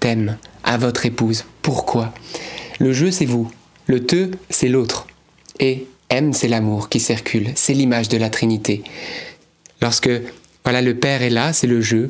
t'aime 0.00 0.38
à 0.62 0.78
votre 0.78 1.04
épouse. 1.04 1.44
Pourquoi? 1.60 2.14
Le 2.78 2.92
je, 2.92 3.10
c'est 3.10 3.26
vous. 3.26 3.50
Le 3.86 4.06
te, 4.06 4.30
c'est 4.48 4.68
l'autre. 4.68 5.06
Et 5.60 5.86
aime, 6.08 6.32
c'est 6.32 6.48
l'amour 6.48 6.88
qui 6.88 7.00
circule. 7.00 7.50
C'est 7.54 7.74
l'image 7.74 8.08
de 8.08 8.16
la 8.16 8.30
Trinité. 8.30 8.82
Lorsque 9.84 10.08
voilà, 10.64 10.80
le 10.80 10.94
Père 10.94 11.20
est 11.20 11.28
là, 11.28 11.52
c'est 11.52 11.66
le 11.66 11.82
je. 11.82 12.08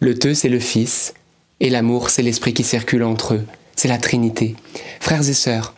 Le 0.00 0.18
te, 0.18 0.32
c'est 0.32 0.48
le 0.48 0.58
Fils. 0.58 1.12
Et 1.60 1.68
l'amour, 1.68 2.08
c'est 2.08 2.22
l'esprit 2.22 2.54
qui 2.54 2.64
circule 2.64 3.04
entre 3.04 3.34
eux. 3.34 3.44
C'est 3.76 3.88
la 3.88 3.98
Trinité. 3.98 4.56
Frères 4.98 5.28
et 5.28 5.34
sœurs, 5.34 5.74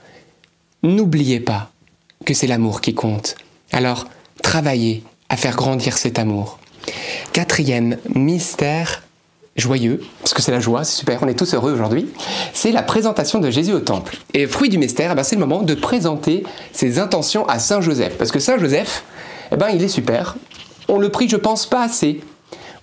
n'oubliez 0.85 1.41
pas 1.41 1.73
que 2.25 2.35
c'est 2.35 2.47
l'amour 2.47 2.81
qui 2.81 2.95
compte. 2.95 3.35
Alors, 3.73 4.07
travaillez 4.45 5.03
à 5.29 5.37
faire 5.37 5.57
grandir 5.57 5.99
cet 5.99 6.21
amour. 6.21 6.61
Quatrième 7.33 7.97
mystère 8.15 9.03
joyeux, 9.57 10.05
parce 10.21 10.35
que 10.35 10.41
c'est 10.43 10.53
la 10.53 10.61
joie, 10.61 10.85
c'est 10.85 10.99
super, 10.99 11.21
on 11.25 11.27
est 11.27 11.37
tous 11.37 11.53
heureux 11.55 11.73
aujourd'hui, 11.73 12.11
c'est 12.53 12.71
la 12.71 12.83
présentation 12.83 13.41
de 13.41 13.51
Jésus 13.51 13.73
au 13.73 13.81
temple. 13.81 14.19
Et 14.35 14.47
fruit 14.47 14.69
du 14.69 14.79
mystère, 14.79 15.11
eh 15.11 15.15
ben, 15.17 15.25
c'est 15.25 15.35
le 15.35 15.41
moment 15.41 15.63
de 15.63 15.75
présenter 15.75 16.45
ses 16.71 17.01
intentions 17.01 17.45
à 17.49 17.59
Saint 17.59 17.81
Joseph. 17.81 18.17
Parce 18.19 18.31
que 18.31 18.39
Saint 18.39 18.57
Joseph, 18.57 19.03
eh 19.51 19.57
ben, 19.57 19.71
il 19.71 19.83
est 19.83 19.89
super. 19.89 20.37
On 20.89 20.99
le 20.99 21.09
prie, 21.09 21.29
je 21.29 21.37
pense, 21.37 21.67
pas 21.67 21.83
assez. 21.83 22.21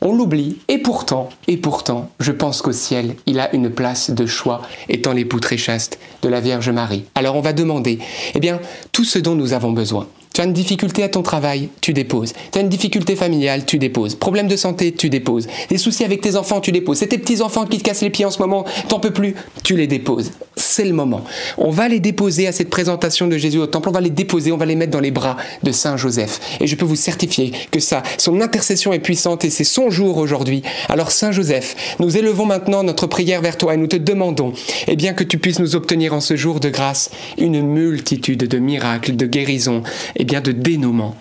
On 0.01 0.15
l'oublie, 0.15 0.57
et 0.67 0.79
pourtant, 0.79 1.29
et 1.47 1.57
pourtant, 1.57 2.09
je 2.19 2.31
pense 2.31 2.63
qu'au 2.63 2.71
ciel, 2.71 3.15
il 3.27 3.39
a 3.39 3.53
une 3.53 3.69
place 3.69 4.09
de 4.09 4.25
choix, 4.25 4.63
étant 4.89 5.13
l'époux 5.13 5.39
très 5.39 5.57
chaste 5.57 5.99
de 6.23 6.29
la 6.29 6.39
Vierge 6.39 6.71
Marie. 6.71 7.05
Alors 7.13 7.35
on 7.35 7.41
va 7.41 7.53
demander, 7.53 7.99
eh 8.33 8.39
bien, 8.39 8.59
tout 8.91 9.03
ce 9.03 9.19
dont 9.19 9.35
nous 9.35 9.53
avons 9.53 9.71
besoin. 9.71 10.07
As 10.41 10.45
une 10.45 10.53
difficulté 10.53 11.03
à 11.03 11.09
ton 11.09 11.21
travail, 11.21 11.69
tu 11.81 11.93
déposes. 11.93 12.33
Tu 12.51 12.57
as 12.57 12.63
une 12.63 12.69
difficulté 12.69 13.15
familiale, 13.15 13.63
tu 13.63 13.77
déposes. 13.77 14.15
Problème 14.15 14.47
de 14.47 14.55
santé, 14.55 14.91
tu 14.91 15.07
déposes. 15.07 15.45
Des 15.69 15.77
soucis 15.77 16.03
avec 16.03 16.19
tes 16.19 16.35
enfants, 16.35 16.61
tu 16.61 16.71
déposes. 16.71 16.97
C'est 16.97 17.05
tes 17.05 17.19
petits-enfants 17.19 17.67
qui 17.67 17.77
te 17.77 17.83
cassent 17.83 18.01
les 18.01 18.09
pieds 18.09 18.25
en 18.25 18.31
ce 18.31 18.39
moment, 18.39 18.65
t'en 18.87 18.99
peux 18.99 19.11
plus, 19.11 19.35
tu 19.63 19.77
les 19.77 19.85
déposes. 19.85 20.31
C'est 20.55 20.83
le 20.83 20.93
moment. 20.93 21.23
On 21.59 21.69
va 21.69 21.87
les 21.87 21.99
déposer 21.99 22.47
à 22.47 22.51
cette 22.51 22.71
présentation 22.71 23.27
de 23.27 23.37
Jésus 23.37 23.59
au 23.59 23.67
temple, 23.67 23.89
on 23.89 23.91
va 23.91 24.01
les 24.01 24.09
déposer, 24.09 24.51
on 24.51 24.57
va 24.57 24.65
les 24.65 24.75
mettre 24.75 24.91
dans 24.91 24.99
les 24.99 25.11
bras 25.11 25.37
de 25.61 25.71
Saint 25.71 25.95
Joseph. 25.95 26.39
Et 26.59 26.65
je 26.65 26.75
peux 26.75 26.85
vous 26.85 26.95
certifier 26.95 27.51
que 27.69 27.79
ça, 27.79 28.01
son 28.17 28.41
intercession 28.41 28.93
est 28.93 28.99
puissante 28.99 29.45
et 29.45 29.51
c'est 29.51 29.63
son 29.63 29.91
jour 29.91 30.17
aujourd'hui. 30.17 30.63
Alors 30.89 31.11
Saint 31.11 31.31
Joseph, 31.31 31.95
nous 31.99 32.17
élevons 32.17 32.47
maintenant 32.47 32.81
notre 32.81 33.05
prière 33.05 33.41
vers 33.41 33.59
toi 33.59 33.75
et 33.75 33.77
nous 33.77 33.87
te 33.87 33.95
demandons, 33.95 34.53
eh 34.87 34.95
bien, 34.95 35.13
que 35.13 35.23
tu 35.23 35.37
puisses 35.37 35.59
nous 35.59 35.75
obtenir 35.75 36.15
en 36.15 36.19
ce 36.19 36.35
jour 36.35 36.59
de 36.59 36.69
grâce 36.69 37.11
une 37.37 37.61
multitude 37.61 38.47
de 38.47 38.57
miracles, 38.57 39.15
de 39.15 39.27
guérisons, 39.27 39.83
et 40.15 40.25
bien 40.31 40.39
de 40.39 40.53
dénouement. 40.53 41.13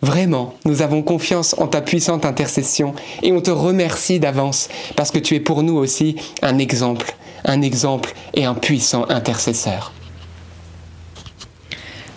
Vraiment, 0.00 0.54
nous 0.64 0.80
avons 0.80 1.02
confiance 1.02 1.56
en 1.58 1.66
ta 1.66 1.80
puissante 1.80 2.24
intercession 2.24 2.94
et 3.24 3.32
on 3.32 3.40
te 3.40 3.50
remercie 3.50 4.20
d'avance 4.20 4.68
parce 4.94 5.10
que 5.10 5.18
tu 5.18 5.34
es 5.34 5.40
pour 5.40 5.64
nous 5.64 5.74
aussi 5.74 6.14
un 6.40 6.58
exemple, 6.58 7.16
un 7.44 7.62
exemple 7.62 8.14
et 8.32 8.44
un 8.44 8.54
puissant 8.54 9.06
intercesseur. 9.08 9.92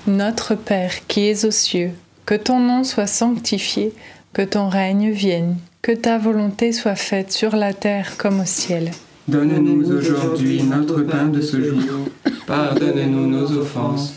Notre 0.05 0.53
Père 0.53 1.07
qui 1.07 1.27
es 1.27 1.43
aux 1.43 1.51
cieux, 1.51 1.89
que 2.27 2.35
ton 2.35 2.59
nom 2.59 2.83
soit 2.83 3.07
sanctifié, 3.07 3.91
que 4.31 4.43
ton 4.43 4.69
règne 4.69 5.09
vienne, 5.09 5.57
que 5.81 5.91
ta 5.91 6.19
volonté 6.19 6.71
soit 6.71 6.95
faite 6.95 7.31
sur 7.31 7.55
la 7.55 7.73
terre 7.73 8.15
comme 8.17 8.41
au 8.41 8.45
ciel. 8.45 8.91
Donne-nous 9.27 9.91
aujourd'hui 9.91 10.61
notre 10.61 11.01
pain 11.01 11.29
de 11.29 11.41
ce 11.41 11.59
jour. 11.59 11.81
Pardonne-nous 12.45 13.25
nos 13.25 13.51
offenses 13.53 14.16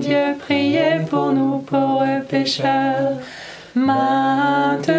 Dieu, 0.00 0.36
priez 0.38 1.00
pour 1.08 1.32
nous 1.32 1.58
pauvres 1.58 2.22
pécheurs, 2.28 3.18
maintenant 3.74 4.94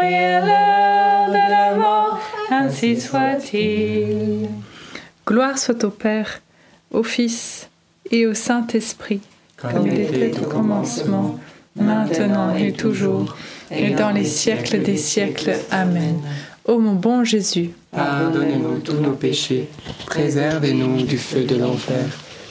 et 0.00 0.16
à 0.16 0.40
l'heure 0.40 1.28
de 1.28 1.50
la 1.50 1.74
mort, 1.76 2.18
ainsi 2.50 3.00
soit-il. 3.00 4.48
Gloire 5.26 5.58
soit 5.58 5.84
au 5.84 5.90
Père, 5.90 6.40
au 6.90 7.02
Fils 7.02 7.68
et 8.10 8.26
au 8.26 8.34
Saint-Esprit, 8.34 9.20
comme 9.56 9.86
il 9.86 10.00
était 10.00 10.38
au 10.40 10.44
commencement, 10.48 11.38
maintenant 11.76 12.54
et 12.54 12.72
toujours, 12.72 13.36
et 13.70 13.90
dans 13.90 14.10
les 14.10 14.24
siècles 14.24 14.82
des 14.82 14.96
siècles. 14.96 15.56
Amen. 15.70 16.20
Ô 16.66 16.78
mon 16.78 16.94
bon 16.94 17.24
Jésus, 17.24 17.70
Pardonnez-nous 17.94 18.78
tous 18.80 18.96
nos 19.00 19.12
péchés, 19.12 19.68
préservez-nous 20.06 21.02
du 21.02 21.16
feu 21.16 21.44
de 21.44 21.56
l'enfer, 21.56 22.06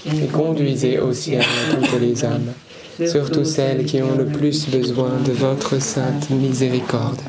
et 0.05 0.27
conduisez 0.27 0.99
au 0.99 1.13
ciel 1.13 1.43
toutes 1.71 1.99
les 1.99 2.25
âmes, 2.25 2.53
surtout 3.07 3.45
celles 3.45 3.85
qui 3.85 4.01
ont 4.01 4.15
le 4.15 4.25
plus 4.25 4.67
besoin 4.69 5.11
de 5.25 5.31
votre 5.31 5.79
sainte 5.81 6.29
miséricorde. 6.29 7.21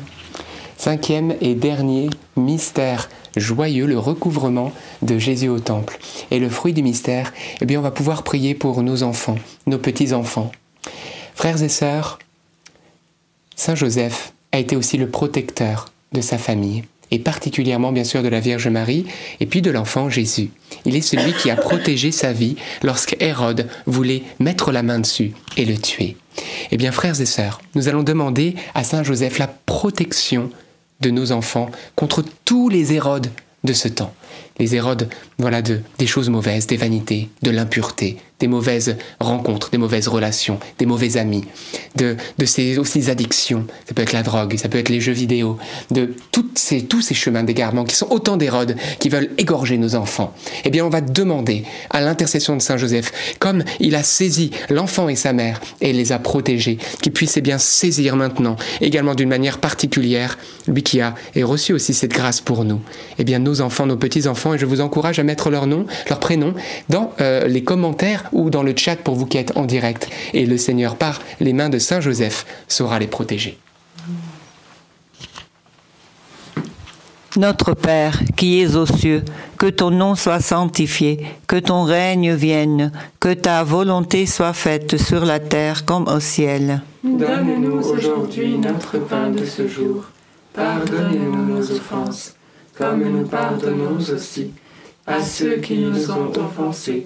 Cinquième 0.77 1.33
et 1.41 1.55
dernier 1.55 2.09
mystère 2.35 3.09
joyeux, 3.35 3.85
le 3.85 3.99
recouvrement 3.99 4.71
de 5.01 5.17
Jésus 5.17 5.49
au 5.49 5.59
temple. 5.59 5.97
Et 6.31 6.39
le 6.39 6.49
fruit 6.49 6.73
du 6.73 6.83
mystère, 6.83 7.33
eh 7.61 7.65
bien, 7.65 7.79
on 7.79 7.83
va 7.83 7.91
pouvoir 7.91 8.23
prier 8.23 8.55
pour 8.55 8.81
nos 8.83 9.03
enfants, 9.03 9.37
nos 9.67 9.77
petits-enfants. 9.77 10.51
Frères 11.33 11.61
et 11.61 11.69
sœurs, 11.69 12.19
Saint 13.55 13.75
Joseph 13.75 14.33
a 14.51 14.59
été 14.59 14.75
aussi 14.75 14.97
le 14.97 15.09
protecteur 15.09 15.89
de 16.13 16.21
sa 16.21 16.37
famille, 16.37 16.83
et 17.11 17.19
particulièrement 17.19 17.91
bien 17.91 18.03
sûr 18.03 18.23
de 18.23 18.27
la 18.27 18.39
Vierge 18.39 18.67
Marie, 18.67 19.05
et 19.39 19.45
puis 19.45 19.61
de 19.61 19.71
l'enfant 19.71 20.09
Jésus. 20.09 20.49
Il 20.85 20.95
est 20.95 21.01
celui 21.01 21.33
qui 21.33 21.49
a 21.49 21.55
protégé 21.55 22.11
sa 22.11 22.33
vie 22.33 22.55
lorsque 22.83 23.15
Hérode 23.19 23.67
voulait 23.85 24.23
mettre 24.39 24.71
la 24.71 24.83
main 24.83 24.99
dessus 24.99 25.33
et 25.57 25.65
le 25.65 25.77
tuer. 25.77 26.17
Eh 26.71 26.77
bien 26.77 26.91
frères 26.91 27.19
et 27.21 27.25
sœurs, 27.25 27.61
nous 27.75 27.87
allons 27.87 28.03
demander 28.03 28.55
à 28.73 28.83
Saint 28.83 29.03
Joseph 29.03 29.37
la 29.37 29.47
protection 29.47 30.49
de 31.01 31.09
nos 31.09 31.31
enfants 31.31 31.69
contre 31.95 32.23
tous 32.45 32.69
les 32.69 32.93
Hérodes 32.93 33.29
de 33.63 33.73
ce 33.73 33.87
temps. 33.87 34.13
Les 34.59 34.75
Hérodes, 34.75 35.09
voilà, 35.37 35.61
de, 35.61 35.81
des 35.97 36.07
choses 36.07 36.29
mauvaises, 36.29 36.67
des 36.67 36.77
vanités, 36.77 37.29
de 37.41 37.51
l'impureté, 37.51 38.17
des 38.39 38.47
mauvaises 38.47 38.97
rencontres, 39.19 39.69
des 39.69 39.77
mauvaises 39.77 40.07
relations, 40.07 40.59
des 40.77 40.85
mauvais 40.85 41.17
amis, 41.17 41.45
de, 41.95 42.17
de 42.37 42.45
ces 42.45 42.77
aussi 42.77 43.09
addictions. 43.09 43.65
Ça 43.87 43.93
peut 43.93 44.01
être 44.01 44.13
la 44.13 44.23
drogue, 44.23 44.57
ça 44.57 44.69
peut 44.69 44.77
être 44.77 44.89
les 44.89 44.99
jeux 44.99 45.13
vidéo, 45.13 45.57
de 45.91 46.13
toutes 46.31 46.57
ces, 46.57 46.83
tous 46.83 47.01
ces 47.01 47.13
chemins 47.13 47.43
d'égarement 47.43 47.83
qui 47.83 47.95
sont 47.95 48.07
autant 48.09 48.37
d'érodes 48.37 48.75
qui 48.99 49.09
veulent 49.09 49.29
égorger 49.37 49.77
nos 49.77 49.95
enfants. 49.95 50.33
Eh 50.63 50.69
bien, 50.69 50.85
on 50.85 50.89
va 50.89 51.01
demander 51.01 51.63
à 51.89 52.01
l'intercession 52.01 52.55
de 52.55 52.61
Saint 52.61 52.77
Joseph, 52.77 53.11
comme 53.39 53.63
il 53.79 53.95
a 53.95 54.03
saisi 54.03 54.51
l'enfant 54.69 55.09
et 55.09 55.15
sa 55.15 55.33
mère 55.33 55.61
et 55.81 55.93
les 55.93 56.11
a 56.11 56.19
protégés, 56.19 56.77
qu'il 57.01 57.13
puisse 57.13 57.37
eh 57.37 57.41
bien 57.41 57.57
saisir 57.57 58.15
maintenant, 58.15 58.57
également 58.81 59.15
d'une 59.15 59.29
manière 59.29 59.59
particulière, 59.59 60.37
lui 60.67 60.83
qui 60.83 61.01
a 61.01 61.15
et 61.35 61.43
reçu 61.43 61.73
aussi 61.73 61.93
cette 61.93 62.11
grâce 62.11 62.41
pour 62.41 62.65
nous. 62.65 62.81
Eh 63.17 63.23
bien, 63.23 63.39
nos 63.39 63.61
enfants, 63.61 63.85
nos 63.85 63.97
petits-enfants, 63.97 64.53
et 64.53 64.57
je 64.57 64.65
vous 64.65 64.81
encourage 64.81 65.19
à 65.19 65.23
mettre 65.23 65.49
leur 65.49 65.67
nom, 65.67 65.85
leur 66.09 66.19
prénom 66.19 66.53
dans 66.89 67.11
euh, 67.21 67.47
les 67.47 67.63
commentaires 67.63 68.24
ou 68.31 68.49
dans 68.49 68.63
le 68.63 68.73
chat 68.75 68.97
pour 68.97 69.15
vous 69.15 69.25
qui 69.25 69.37
êtes 69.37 69.55
en 69.57 69.65
direct. 69.65 70.09
Et 70.33 70.45
le 70.45 70.57
Seigneur, 70.57 70.95
par 70.95 71.21
les 71.39 71.53
mains 71.53 71.69
de 71.69 71.79
Saint 71.79 72.01
Joseph, 72.01 72.45
saura 72.67 72.99
les 72.99 73.07
protéger. 73.07 73.57
Notre 77.37 77.73
Père, 77.73 78.17
qui 78.37 78.61
es 78.61 78.77
aux 78.77 78.85
cieux, 78.85 79.21
que 79.57 79.65
ton 79.65 79.91
nom 79.91 80.15
soit 80.15 80.39
sanctifié, 80.39 81.25
que 81.47 81.57
ton 81.57 81.83
règne 81.83 82.33
vienne, 82.33 82.93
que 83.19 83.33
ta 83.33 83.63
volonté 83.63 84.25
soit 84.25 84.53
faite 84.53 84.95
sur 84.97 85.25
la 85.25 85.39
terre 85.39 85.83
comme 85.83 86.07
au 86.07 86.21
ciel. 86.21 86.81
Donne-nous 87.03 87.89
aujourd'hui 87.89 88.57
notre 88.57 88.99
pain 88.99 89.31
de 89.31 89.43
ce 89.43 89.67
jour. 89.67 90.05
Pardonne-nous 90.53 91.55
nos 91.55 91.71
offenses, 91.71 92.35
comme 92.77 93.03
nous 93.03 93.27
pardonnons 93.27 93.97
aussi 93.97 94.51
à 95.05 95.21
ceux 95.21 95.57
qui 95.57 95.77
nous 95.79 96.09
ont 96.11 96.31
offensés 96.37 97.05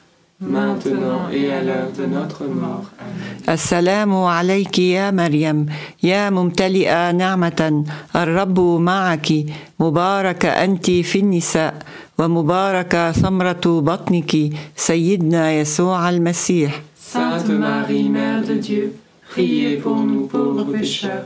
السلام 3.49 4.13
عليك 4.15 4.79
يا 4.79 5.11
مريم 5.11 5.65
يا 6.03 6.29
ممتلئه 6.29 7.11
نعمه 7.11 7.83
الرب 8.15 8.59
معك 8.59 9.27
مبارك 9.79 10.45
انت 10.45 10.91
في 10.91 11.19
النساء 11.19 11.73
ومبارك 12.19 13.11
ثمره 13.21 13.61
بطنك 13.65 14.31
سيدنا 14.75 15.53
يسوع 15.53 16.09
المسيح 16.09 16.81
Sainte 17.13 17.49
Marie, 17.49 18.07
Mère 18.09 18.41
de 18.47 18.53
Dieu, 18.67 18.95
priez 19.31 19.75
pour 19.83 19.97
nous 19.97 20.25
pauvres 20.27 20.63
pécheurs, 20.71 21.25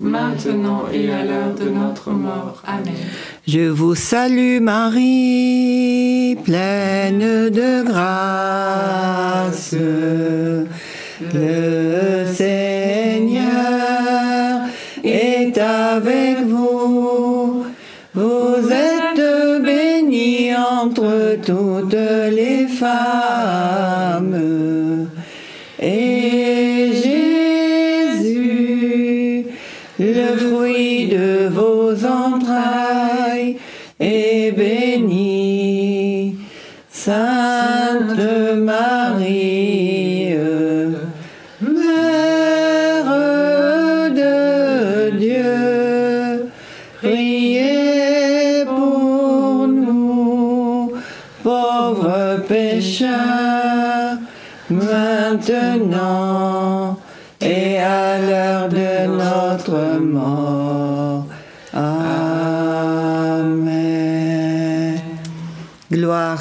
maintenant 0.00 0.84
et 0.92 1.12
à 1.12 1.24
l'heure 1.24 1.54
de 1.54 1.68
notre 1.68 2.10
mort. 2.10 2.62
Amen. 2.66 2.94
Je 3.46 3.68
vous 3.68 3.94
salue 3.94 4.60
Marie, 4.60 6.36
pleine 6.42 7.50
de 7.50 7.84
grâce. 7.84 9.74
Le 11.34 12.24
Seigneur 12.32 13.50
est 15.04 15.58
avec 15.58 16.38
vous. 16.46 17.66
Vous 18.14 18.70
êtes 18.70 19.62
bénie 19.62 20.56
entre 20.56 21.36
toutes 21.44 21.92
les 21.92 22.66
femmes. 22.66 23.39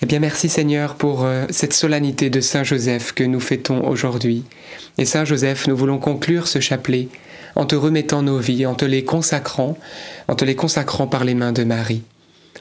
Eh 0.00 0.06
bien, 0.06 0.20
merci 0.20 0.48
Seigneur 0.48 0.94
pour 0.94 1.24
euh, 1.24 1.46
cette 1.50 1.72
solennité 1.72 2.30
de 2.30 2.40
Saint 2.40 2.62
Joseph 2.62 3.12
que 3.12 3.24
nous 3.24 3.40
fêtons 3.40 3.84
aujourd'hui. 3.84 4.44
Et 4.96 5.04
Saint 5.04 5.24
Joseph, 5.24 5.66
nous 5.66 5.76
voulons 5.76 5.98
conclure 5.98 6.46
ce 6.46 6.60
chapelet 6.60 7.08
en 7.56 7.66
te 7.66 7.74
remettant 7.74 8.22
nos 8.22 8.38
vies, 8.38 8.64
en 8.64 8.76
te 8.76 8.84
les 8.84 9.02
consacrant, 9.02 9.76
en 10.28 10.36
te 10.36 10.44
les 10.44 10.54
consacrant 10.54 11.08
par 11.08 11.24
les 11.24 11.34
mains 11.34 11.50
de 11.50 11.64
Marie. 11.64 12.02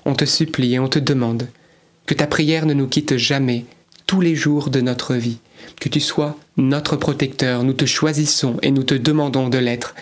On 0.05 0.15
te 0.15 0.25
supplie 0.25 0.73
et 0.73 0.79
on 0.79 0.87
te 0.87 0.97
demande 0.97 1.47
que 2.07 2.15
ta 2.15 2.25
prière 2.25 2.65
ne 2.65 2.73
nous 2.73 2.87
quitte 2.87 3.17
jamais, 3.17 3.65
tous 4.07 4.21
les 4.21 4.33
jours 4.33 4.71
de 4.71 4.81
notre 4.81 5.13
vie, 5.13 5.37
que 5.79 5.89
tu 5.89 5.99
sois 5.99 6.35
notre 6.55 6.95
protecteur, 6.95 7.63
nous 7.63 7.73
te 7.73 7.85
choisissons 7.85 8.57
et 8.63 8.71
nous 8.71 8.83
te 8.83 8.95
demandons 8.95 9.49
de 9.49 9.59
l'être 9.59 9.93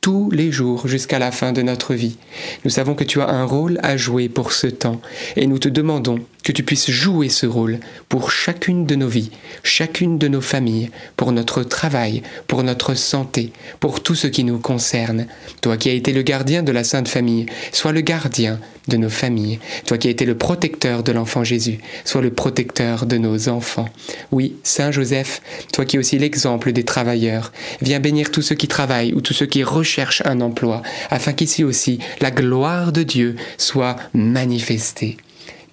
tous 0.00 0.30
les 0.30 0.52
jours 0.52 0.86
jusqu'à 0.86 1.18
la 1.18 1.32
fin 1.32 1.52
de 1.52 1.62
notre 1.62 1.94
vie. 1.94 2.18
Nous 2.64 2.70
savons 2.70 2.94
que 2.94 3.04
tu 3.04 3.20
as 3.20 3.28
un 3.28 3.44
rôle 3.44 3.80
à 3.82 3.96
jouer 3.96 4.28
pour 4.28 4.52
ce 4.52 4.68
temps 4.68 5.00
et 5.34 5.46
nous 5.46 5.58
te 5.58 5.68
demandons 5.68 6.20
que 6.44 6.52
tu 6.52 6.62
puisses 6.62 6.90
jouer 6.90 7.30
ce 7.30 7.46
rôle 7.46 7.80
pour 8.08 8.30
chacune 8.30 8.86
de 8.86 8.94
nos 8.94 9.08
vies, 9.08 9.30
chacune 9.62 10.18
de 10.18 10.28
nos 10.28 10.42
familles, 10.42 10.90
pour 11.16 11.32
notre 11.32 11.62
travail, 11.64 12.22
pour 12.46 12.62
notre 12.62 12.94
santé, 12.94 13.52
pour 13.80 14.02
tout 14.02 14.14
ce 14.14 14.26
qui 14.26 14.44
nous 14.44 14.58
concerne. 14.58 15.26
Toi 15.62 15.78
qui 15.78 15.88
as 15.88 15.94
été 15.94 16.12
le 16.12 16.22
gardien 16.22 16.62
de 16.62 16.70
la 16.70 16.84
Sainte 16.84 17.08
Famille, 17.08 17.46
sois 17.72 17.92
le 17.92 18.02
gardien 18.02 18.60
de 18.88 18.98
nos 18.98 19.08
familles. 19.08 19.58
Toi 19.86 19.96
qui 19.96 20.08
as 20.08 20.10
été 20.10 20.26
le 20.26 20.36
protecteur 20.36 21.02
de 21.02 21.12
l'enfant 21.12 21.44
Jésus, 21.44 21.78
sois 22.04 22.20
le 22.20 22.30
protecteur 22.30 23.06
de 23.06 23.16
nos 23.16 23.48
enfants. 23.48 23.88
Oui, 24.30 24.56
Saint 24.62 24.92
Joseph, 24.92 25.40
toi 25.72 25.86
qui 25.86 25.96
es 25.96 25.98
aussi 25.98 26.18
l'exemple 26.18 26.72
des 26.72 26.84
travailleurs, 26.84 27.52
viens 27.80 28.00
bénir 28.00 28.30
tous 28.30 28.42
ceux 28.42 28.54
qui 28.54 28.68
travaillent 28.68 29.14
ou 29.14 29.22
tous 29.22 29.32
ceux 29.32 29.46
qui 29.46 29.64
recherchent 29.64 30.22
un 30.26 30.42
emploi, 30.42 30.82
afin 31.10 31.32
qu'ici 31.32 31.64
aussi 31.64 32.00
la 32.20 32.30
gloire 32.30 32.92
de 32.92 33.02
Dieu 33.02 33.36
soit 33.56 33.96
manifestée 34.12 35.16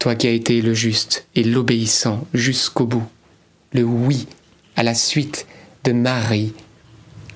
toi 0.02 0.16
qui 0.16 0.26
as 0.26 0.32
été 0.32 0.64
le 0.64 0.74
juste 0.74 1.28
et 1.36 1.44
l'obéissant 1.44 2.26
jusqu'au 2.34 2.88
bout, 2.88 3.06
le 3.72 3.84
oui 3.84 4.26
à 4.76 4.82
la 4.82 4.96
suite 4.96 5.46
de 5.84 5.92
Marie, 5.92 6.54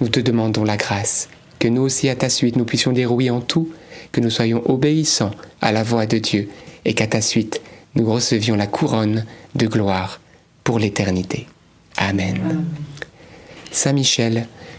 nous 0.02 0.10
te 0.10 0.20
demandons 0.20 0.64
la 0.64 0.76
grâce, 0.76 1.30
que 1.60 1.68
nous 1.68 1.84
aussi 1.84 2.10
à 2.10 2.16
ta 2.16 2.28
suite 2.28 2.56
nous 2.56 2.66
puissions 2.66 2.92
dire 2.92 3.12
oui 3.12 3.30
en 3.30 3.40
tout, 3.40 3.72
que 4.12 4.20
nous 4.20 4.32
soyons 4.32 4.68
obéissants 4.68 5.30
à 5.62 5.72
la 5.72 5.84
voix 5.84 6.08
de 6.08 6.18
Dieu 6.18 6.50
et 6.86 6.96
qu'à 6.96 7.06
ta 7.06 7.22
suite 7.22 7.62
nous 7.94 8.12
recevions 8.12 8.56
la 8.56 8.66
couronne 8.66 9.26
de 9.54 9.68
gloire 9.68 10.20
pour 10.64 10.80
l'éternité. 10.80 11.46
Amen. 11.98 12.66
Saint 13.72 13.94
Michel, 13.94 14.48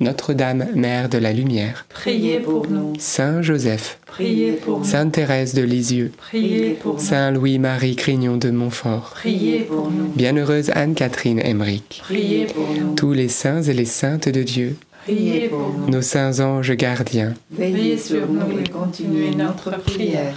Notre-Dame, 0.00 0.66
Mère 0.74 1.08
de 1.08 1.18
la 1.18 1.32
Lumière, 1.32 1.86
priez 1.88 2.40
pour 2.40 2.68
nous. 2.68 2.94
Saint 2.98 3.42
Joseph, 3.42 3.98
priez 4.06 4.52
pour 4.52 4.78
nous. 4.80 4.84
Sainte 4.84 5.12
Thérèse 5.12 5.54
de 5.54 5.62
Lisieux, 5.62 6.10
priez 6.16 6.70
pour 6.70 6.94
nous. 6.94 7.00
Saint 7.00 7.30
Louis-Marie 7.30 7.94
Crignon 7.94 8.36
de 8.36 8.50
Montfort, 8.50 9.12
priez 9.14 9.60
pour 9.60 9.90
nous. 9.90 10.08
Bienheureuse 10.16 10.70
Anne-Catherine 10.70 11.38
Emmerich, 11.38 12.00
priez 12.02 12.46
pour 12.46 12.68
nous. 12.68 12.94
Tous 12.96 13.12
les 13.12 13.28
saints 13.28 13.62
et 13.62 13.72
les 13.72 13.84
saintes 13.84 14.28
de 14.28 14.42
Dieu, 14.42 14.76
priez 15.04 15.48
pour 15.48 15.72
nous. 15.78 15.88
Nos 15.88 16.02
saints 16.02 16.40
anges 16.40 16.72
gardiens, 16.72 17.34
veillez 17.52 17.96
sur 17.96 18.28
nous 18.28 18.58
et 18.58 18.68
continuez 18.68 19.34
notre 19.34 19.80
prière. 19.80 20.34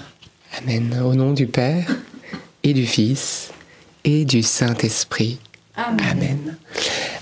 Amen. 0.59 1.01
Au 1.03 1.15
nom 1.15 1.33
du 1.33 1.47
Père 1.47 1.95
et 2.63 2.73
du 2.73 2.85
Fils 2.85 3.51
et 4.03 4.23
du 4.23 4.43
Saint-Esprit. 4.43 5.39
Amen. 5.77 6.57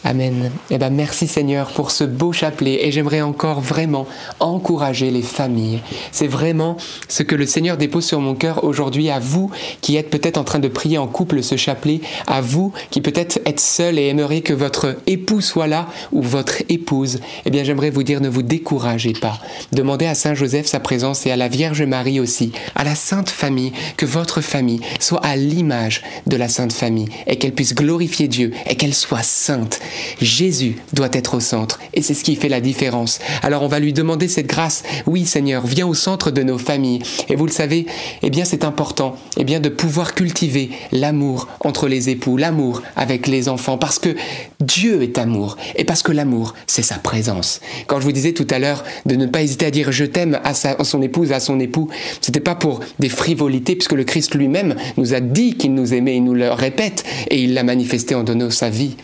Amen. 0.06 0.52
Eh 0.70 0.78
ben, 0.78 0.92
merci 0.92 1.26
Seigneur 1.26 1.72
pour 1.72 1.90
ce 1.90 2.04
beau 2.04 2.32
chapelet 2.32 2.86
et 2.86 2.92
j'aimerais 2.92 3.22
encore 3.22 3.60
vraiment 3.60 4.06
encourager 4.40 5.10
les 5.10 5.24
familles. 5.24 5.80
C'est 6.12 6.28
vraiment 6.28 6.78
ce 7.10 7.24
que 7.24 7.34
le 7.34 7.48
Seigneur 7.48 7.76
dépose 7.76 8.06
sur 8.06 8.20
mon 8.20 8.36
cœur 8.36 8.64
aujourd'hui 8.64 9.10
à 9.10 9.18
vous 9.18 9.50
qui 9.82 9.96
êtes 9.96 10.12
peut-être 10.12 10.38
en 10.38 10.44
train 10.44 10.60
de 10.60 10.68
prier 10.68 11.00
en 11.00 11.08
couple 11.08 11.42
ce 11.42 11.58
chapelet, 11.58 12.02
à 12.28 12.40
vous 12.40 12.72
qui 12.92 13.02
peut-être 13.02 13.40
êtes 13.46 13.60
seul 13.60 13.98
et 13.98 14.08
aimeriez 14.08 14.44
que 14.44 14.54
votre 14.54 14.96
époux 15.08 15.42
soit 15.42 15.66
là 15.66 15.88
ou 16.12 16.22
votre 16.22 16.62
épouse. 16.70 17.20
Eh 17.46 17.50
bien, 17.50 17.64
j'aimerais 17.64 17.90
vous 17.90 18.04
dire 18.04 18.22
ne 18.22 18.30
vous 18.30 18.44
découragez 18.44 19.14
pas. 19.14 19.40
Demandez 19.72 20.06
à 20.06 20.14
Saint 20.14 20.36
Joseph 20.36 20.68
sa 20.68 20.80
présence 20.80 21.26
et 21.26 21.32
à 21.32 21.36
la 21.36 21.48
Vierge 21.48 21.82
Marie 21.82 22.20
aussi, 22.20 22.52
à 22.76 22.84
la 22.84 22.94
Sainte 22.94 23.32
Famille, 23.32 23.74
que 23.98 24.06
votre 24.06 24.42
famille 24.42 24.82
soit 25.00 25.26
à 25.26 25.36
l'image 25.36 26.04
de 26.28 26.38
la 26.38 26.48
Sainte 26.48 26.74
Famille 26.74 27.10
et 27.26 27.38
qu'elle 27.38 27.54
puisse 27.54 27.74
glorifier 27.74 28.28
Dieu 28.28 28.45
et 28.66 28.76
qu'elle 28.76 28.94
soit 28.94 29.24
sainte. 29.24 29.80
Jésus 30.22 30.78
doit 30.94 31.10
être 31.14 31.36
au 31.36 31.40
centre 31.40 31.80
et 31.94 32.02
c'est 32.02 32.14
ce 32.14 32.24
qui 32.24 32.36
fait 32.36 32.50
la 32.50 32.62
différence. 32.62 33.20
Alors 33.44 33.64
on 33.64 33.68
va 33.68 33.80
lui 33.80 33.94
demander 33.94 34.28
cette 34.28 34.48
grâce. 34.48 34.84
Oui 35.06 35.26
Seigneur, 35.26 35.66
viens 35.66 35.88
au 35.88 35.94
centre 35.94 36.32
de 36.32 36.44
nos 36.44 36.58
familles. 36.58 37.02
Et 37.30 37.36
vous 37.36 37.46
le 37.46 37.52
savez, 37.52 37.86
eh 38.22 38.30
bien 38.30 38.46
c'est 38.46 38.64
important 38.64 39.16
eh 39.38 39.44
bien 39.44 39.60
de 39.60 39.70
pouvoir 39.70 40.14
cultiver 40.14 40.70
l'amour 40.92 41.48
entre 41.60 41.88
les 41.88 42.10
époux, 42.10 42.38
l'amour 42.38 42.82
avec 42.96 43.28
les 43.28 43.50
enfants 43.50 43.78
parce 43.78 44.00
que 44.00 44.16
Dieu 44.60 45.02
est 45.02 45.18
amour 45.18 45.58
et 45.76 45.84
parce 45.84 46.04
que 46.04 46.12
l'amour 46.12 46.54
c'est 46.68 46.82
sa 46.82 46.96
présence. 46.96 47.62
Quand 47.88 48.00
je 48.00 48.06
vous 48.06 48.12
disais 48.12 48.34
tout 48.34 48.48
à 48.50 48.60
l'heure 48.60 48.84
de 49.06 49.16
ne 49.16 49.26
pas 49.26 49.42
hésiter 49.42 49.66
à 49.66 49.72
dire 49.72 49.92
je 49.92 50.06
t'aime 50.06 50.40
à, 50.44 50.54
son 50.54 51.02
épouse, 51.02 51.32
à 51.32 51.40
son 51.40 51.60
époux, 51.60 51.90
c'était 52.22 52.40
pas 52.40 52.56
pour 52.56 52.80
des 53.00 53.10
frivolités 53.10 53.76
puisque 53.76 53.94
le 53.94 54.04
Christ 54.04 54.36
lui-même 54.36 54.76
nous 54.98 55.14
a 55.14 55.20
dit 55.20 55.56
qu'il 55.56 55.74
nous 55.74 55.94
aimait, 55.94 56.18
il 56.18 56.24
nous 56.24 56.34
le 56.34 56.52
répète 56.52 57.04
et 57.30 57.42
il 57.42 57.54
l'a 57.54 57.64
manifesté 57.64 58.16
en 58.16 58.24
donnant 58.24 58.50
sa 58.50 58.70
vie 58.70 58.96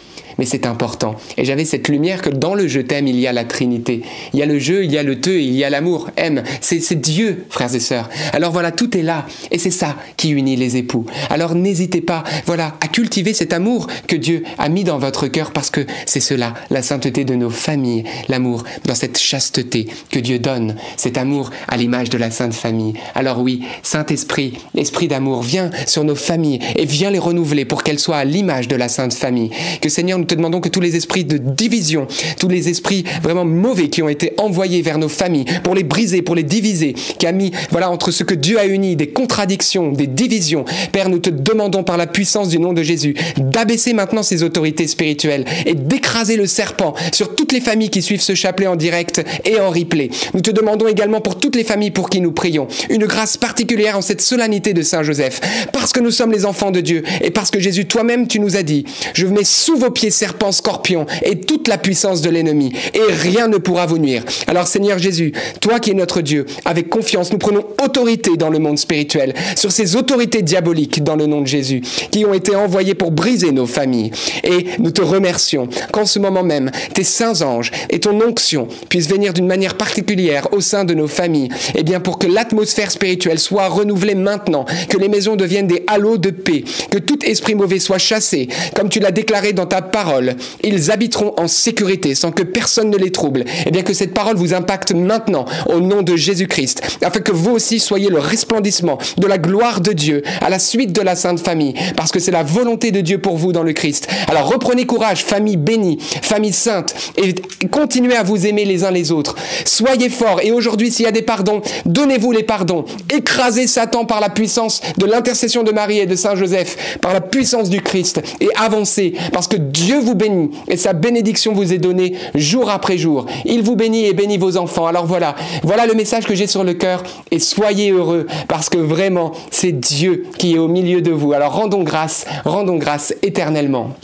mais 0.41 0.47
c'est 0.47 0.65
important. 0.65 1.17
Et 1.37 1.45
j'avais 1.45 1.65
cette 1.65 1.87
lumière 1.87 2.23
que 2.23 2.31
dans 2.31 2.55
le 2.55 2.67
je 2.67 2.81
t'aime, 2.81 3.05
il 3.05 3.19
y 3.19 3.27
a 3.27 3.31
la 3.31 3.43
Trinité. 3.43 4.01
Il 4.33 4.39
y 4.39 4.41
a 4.41 4.47
le 4.47 4.57
je, 4.57 4.73
il 4.73 4.91
y 4.91 4.97
a 4.97 5.03
le 5.03 5.21
te, 5.21 5.29
il 5.29 5.53
y 5.55 5.63
a 5.63 5.69
l'amour. 5.69 6.09
Aime, 6.17 6.41
c'est 6.61 6.99
Dieu, 6.99 7.45
frères 7.51 7.75
et 7.75 7.79
sœurs. 7.79 8.09
Alors 8.33 8.51
voilà, 8.51 8.71
tout 8.71 8.97
est 8.97 9.03
là. 9.03 9.27
Et 9.51 9.59
c'est 9.59 9.69
ça 9.69 9.95
qui 10.17 10.31
unit 10.31 10.55
les 10.55 10.77
époux. 10.77 11.05
Alors 11.29 11.53
n'hésitez 11.53 12.01
pas, 12.01 12.23
voilà, 12.47 12.73
à 12.81 12.87
cultiver 12.87 13.35
cet 13.35 13.53
amour 13.53 13.85
que 14.07 14.15
Dieu 14.15 14.41
a 14.57 14.67
mis 14.67 14.83
dans 14.83 14.97
votre 14.97 15.27
cœur 15.27 15.51
parce 15.51 15.69
que 15.69 15.85
c'est 16.07 16.19
cela, 16.19 16.55
la 16.71 16.81
sainteté 16.81 17.23
de 17.23 17.35
nos 17.35 17.51
familles, 17.51 18.05
l'amour 18.27 18.63
dans 18.85 18.95
cette 18.95 19.19
chasteté 19.19 19.89
que 20.09 20.17
Dieu 20.17 20.39
donne, 20.39 20.75
cet 20.97 21.19
amour 21.19 21.51
à 21.67 21.77
l'image 21.77 22.09
de 22.09 22.17
la 22.17 22.31
Sainte 22.31 22.55
Famille. 22.55 22.95
Alors 23.13 23.41
oui, 23.41 23.61
Saint-Esprit, 23.83 24.57
esprit 24.75 25.07
d'amour, 25.07 25.43
viens 25.43 25.69
sur 25.85 26.03
nos 26.03 26.15
familles 26.15 26.61
et 26.77 26.85
viens 26.85 27.11
les 27.11 27.19
renouveler 27.19 27.65
pour 27.65 27.83
qu'elles 27.83 27.99
soient 27.99 28.17
à 28.17 28.25
l'image 28.25 28.67
de 28.67 28.75
la 28.75 28.89
Sainte 28.89 29.13
Famille. 29.13 29.51
Que 29.81 29.89
Seigneur, 29.89 30.17
nous 30.17 30.30
te 30.32 30.36
demandons 30.36 30.61
que 30.61 30.69
tous 30.69 30.79
les 30.79 30.95
esprits 30.95 31.25
de 31.25 31.38
division, 31.38 32.07
tous 32.39 32.47
les 32.47 32.69
esprits 32.69 33.03
vraiment 33.21 33.43
mauvais 33.43 33.89
qui 33.89 34.01
ont 34.01 34.07
été 34.07 34.34
envoyés 34.38 34.82
vers 34.82 34.97
nos 34.97 35.09
familles 35.09 35.45
pour 35.63 35.75
les 35.75 35.84
briser, 35.84 36.21
pour 36.21 36.36
les 36.36 36.43
diviser, 36.43 36.93
qui 36.93 37.27
a 37.27 37.34
mis, 37.34 37.51
voilà, 37.69 37.91
entre 37.91 38.11
ce 38.11 38.23
que 38.23 38.34
Dieu 38.34 38.57
a 38.57 38.65
uni, 38.65 38.95
des 38.95 39.07
contradictions, 39.07 39.91
des 39.91 40.07
divisions. 40.07 40.63
Père, 40.93 41.09
nous 41.09 41.19
te 41.19 41.29
demandons 41.29 41.84
par 41.84 41.97
la 41.97 42.07
puissance 42.07 42.47
du 42.47 42.59
nom 42.59 42.71
de 42.71 42.82
Jésus 42.82 43.13
d'abaisser 43.38 43.93
maintenant 43.93 44.23
ces 44.23 44.43
autorités 44.43 44.88
spirituelles 44.88 45.43
et 45.65 45.73
d'écraser 45.73 46.38
le 46.38 46.45
serpent 46.45 46.93
sur 47.11 47.36
toutes 47.36 47.51
les 47.51 47.61
familles 47.61 47.89
qui 47.89 48.01
suivent 48.01 48.21
ce 48.21 48.34
chapelet 48.36 48.67
en 48.67 48.77
direct 48.77 49.21
et 49.43 49.59
en 49.59 49.69
replay. 49.69 50.09
Nous 50.34 50.41
te 50.41 50.51
demandons 50.51 50.88
également 50.88 51.19
pour 51.19 51.39
toutes 51.41 51.57
les 51.57 51.65
familles 51.65 51.91
pour 51.91 52.09
qui 52.09 52.21
nous 52.21 52.31
prions 52.31 52.67
une 52.89 53.05
grâce 53.05 53.35
particulière 53.35 53.97
en 53.97 54.01
cette 54.01 54.21
solennité 54.21 54.73
de 54.73 54.81
Saint 54.81 55.03
Joseph, 55.03 55.41
parce 55.73 55.91
que 55.91 55.99
nous 55.99 56.11
sommes 56.11 56.31
les 56.31 56.45
enfants 56.45 56.71
de 56.71 56.79
Dieu 56.79 57.03
et 57.21 57.31
parce 57.31 57.51
que 57.51 57.59
Jésus 57.59 57.85
toi-même 57.85 58.27
tu 58.27 58.39
nous 58.39 58.55
as 58.55 58.63
dit, 58.63 58.85
je 59.13 59.25
mets 59.25 59.43
sous 59.43 59.75
vos 59.75 59.89
pieds 59.89 60.11
serpents, 60.11 60.51
scorpions 60.51 61.05
et 61.23 61.39
toute 61.41 61.67
la 61.67 61.77
puissance 61.77 62.21
de 62.21 62.29
l'ennemi, 62.29 62.71
et 62.93 63.11
rien 63.11 63.47
ne 63.47 63.57
pourra 63.57 63.85
vous 63.87 63.97
nuire. 63.97 64.23
Alors 64.47 64.67
Seigneur 64.67 64.99
Jésus, 64.99 65.33
toi 65.59 65.79
qui 65.79 65.91
es 65.91 65.95
notre 65.95 66.21
Dieu, 66.21 66.45
avec 66.63 66.89
confiance, 66.89 67.31
nous 67.31 67.39
prenons 67.39 67.65
autorité 67.83 68.37
dans 68.37 68.49
le 68.49 68.59
monde 68.59 68.77
spirituel, 68.77 69.33
sur 69.55 69.71
ces 69.71 69.95
autorités 69.95 70.43
diaboliques 70.43 71.03
dans 71.03 71.15
le 71.15 71.25
nom 71.25 71.41
de 71.41 71.47
Jésus, 71.47 71.81
qui 72.11 72.23
ont 72.25 72.33
été 72.33 72.55
envoyées 72.55 72.93
pour 72.93 73.11
briser 73.11 73.51
nos 73.51 73.65
familles. 73.65 74.11
Et 74.43 74.67
nous 74.79 74.91
te 74.91 75.01
remercions 75.01 75.67
qu'en 75.91 76.05
ce 76.05 76.19
moment 76.19 76.43
même, 76.43 76.71
tes 76.93 77.03
saints 77.03 77.41
anges 77.41 77.71
et 77.89 77.99
ton 77.99 78.21
onction 78.21 78.67
puissent 78.89 79.09
venir 79.09 79.33
d'une 79.33 79.47
manière 79.47 79.75
particulière 79.75 80.47
au 80.51 80.61
sein 80.61 80.85
de 80.85 80.93
nos 80.93 81.07
familles 81.07 81.30
famille, 81.32 81.49
eh 81.75 81.84
bien 81.84 81.99
pour 81.99 82.19
que 82.19 82.27
l'atmosphère 82.27 82.91
spirituelle 82.91 83.39
soit 83.39 83.67
renouvelée 83.69 84.15
maintenant, 84.15 84.65
que 84.89 84.97
les 84.97 85.07
maisons 85.07 85.36
deviennent 85.38 85.67
des 85.67 85.84
halos 85.88 86.17
de 86.17 86.29
paix, 86.29 86.63
que 86.89 86.97
tout 86.97 87.23
esprit 87.25 87.55
mauvais 87.55 87.79
soit 87.79 87.99
chassé, 87.99 88.49
comme 88.75 88.89
tu 88.89 88.99
l'as 88.99 89.11
déclaré 89.11 89.53
dans 89.53 89.65
ta 89.65 89.82
parole. 89.82 90.36
Ils 90.63 90.91
habiteront 90.91 91.34
en 91.38 91.47
sécurité 91.47 92.15
sans 92.15 92.32
que 92.32 92.43
personne 92.43 92.89
ne 92.89 92.97
les 92.97 93.11
trouble. 93.11 93.45
Eh 93.65 93.71
bien 93.71 93.84
que 93.84 93.93
cette 93.93 94.13
parole 94.13 94.36
vous 94.36 94.53
impacte 94.53 94.93
maintenant 94.93 95.45
au 95.67 95.79
nom 95.79 96.01
de 96.01 96.15
Jésus-Christ, 96.17 96.82
afin 97.01 97.21
que 97.21 97.32
vous 97.32 97.51
aussi 97.51 97.79
soyez 97.79 98.09
le 98.09 98.19
resplendissement 98.19 98.97
de 99.17 99.27
la 99.27 99.38
gloire 99.38 99.79
de 99.79 99.93
Dieu 99.93 100.23
à 100.41 100.49
la 100.49 100.59
suite 100.59 100.91
de 100.91 101.01
la 101.01 101.15
Sainte 101.15 101.39
Famille, 101.39 101.75
parce 101.95 102.11
que 102.11 102.19
c'est 102.19 102.32
la 102.32 102.43
volonté 102.43 102.91
de 102.91 102.99
Dieu 102.99 103.19
pour 103.19 103.38
vous 103.38 103.53
dans 103.53 103.63
le 103.63 103.73
Christ. 103.73 104.07
Alors 104.27 104.49
reprenez 104.49 104.86
courage, 104.86 105.23
famille 105.23 105.57
bénie, 105.57 105.97
famille 106.21 106.53
sainte, 106.53 106.93
et 107.15 107.36
continuez 107.69 108.15
à 108.15 108.23
vous 108.23 108.45
aimer 108.45 108.65
les 108.65 108.84
uns 108.84 108.91
les 108.91 109.11
autres. 109.11 109.36
Soyez 109.65 110.09
forts, 110.09 110.41
et 110.41 110.51
aujourd'hui 110.51 110.91
s'il 110.91 111.05
y 111.05 111.07
a 111.07 111.11
des 111.11 111.20
pardons, 111.22 111.61
donnez-vous 111.86 112.32
les 112.32 112.43
pardons. 112.43 112.86
Écrasez 113.09 113.67
Satan 113.67 114.05
par 114.05 114.19
la 114.19 114.30
puissance 114.30 114.82
de 114.97 115.05
l'intercession 115.05 115.63
de 115.63 115.72
Marie 115.72 115.99
et 115.99 116.05
de 116.05 116.15
Saint 116.15 116.36
Joseph, 116.36 116.97
par 117.01 117.13
la 117.13 117.22
puissance 117.22 117.69
du 117.69 117.82
Christ, 117.82 118.22
et 118.39 118.49
avancez, 118.55 119.13
parce 119.34 119.47
que 119.47 119.57
Dieu 119.57 119.99
vous 119.99 120.15
bénit, 120.15 120.51
et 120.67 120.78
sa 120.78 120.93
bénédiction 120.93 121.53
vous 121.53 121.74
est 121.74 121.78
donnée 121.78 122.15
jour 122.36 122.69
après 122.69 122.97
jour. 122.97 123.26
Il 123.45 123.61
vous 123.61 123.76
bénit 123.76 124.05
et 124.05 124.13
bénit 124.13 124.38
vos 124.38 124.57
enfants. 124.57 124.88
Alors 124.88 125.05
voilà, 125.05 125.36
voilà 125.63 125.86
le 125.86 125.93
message 125.93 126.26
que 126.26 126.36
j'ai 126.36 126.47
sur 126.47 126.63
le 126.63 126.74
cœur, 126.74 127.03
et 127.32 127.39
soyez 127.39 127.91
heureux, 127.91 128.28
parce 128.47 128.69
que 128.69 128.78
vraiment, 128.78 129.32
c'est 129.49 129.72
Dieu 129.72 130.26
qui 130.38 130.55
est 130.55 130.59
au 130.59 130.67
milieu 130.67 131.01
de 131.01 131.11
vous. 131.11 131.34
Alors 131.34 131.53
rendons 131.53 131.84
grâce, 131.84 132.26
rendons 132.45 132.78
grâce 132.78 133.13
éternellement. 133.22 133.95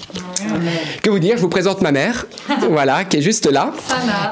Que 1.01 1.09
vous 1.09 1.19
dire, 1.19 1.35
je 1.35 1.41
vous 1.41 1.49
présente 1.49 1.81
ma 1.81 1.91
mère, 1.91 2.27
voilà, 2.69 3.03
qui 3.05 3.17
est 3.17 3.21
juste 3.21 3.51
là. 3.51 3.73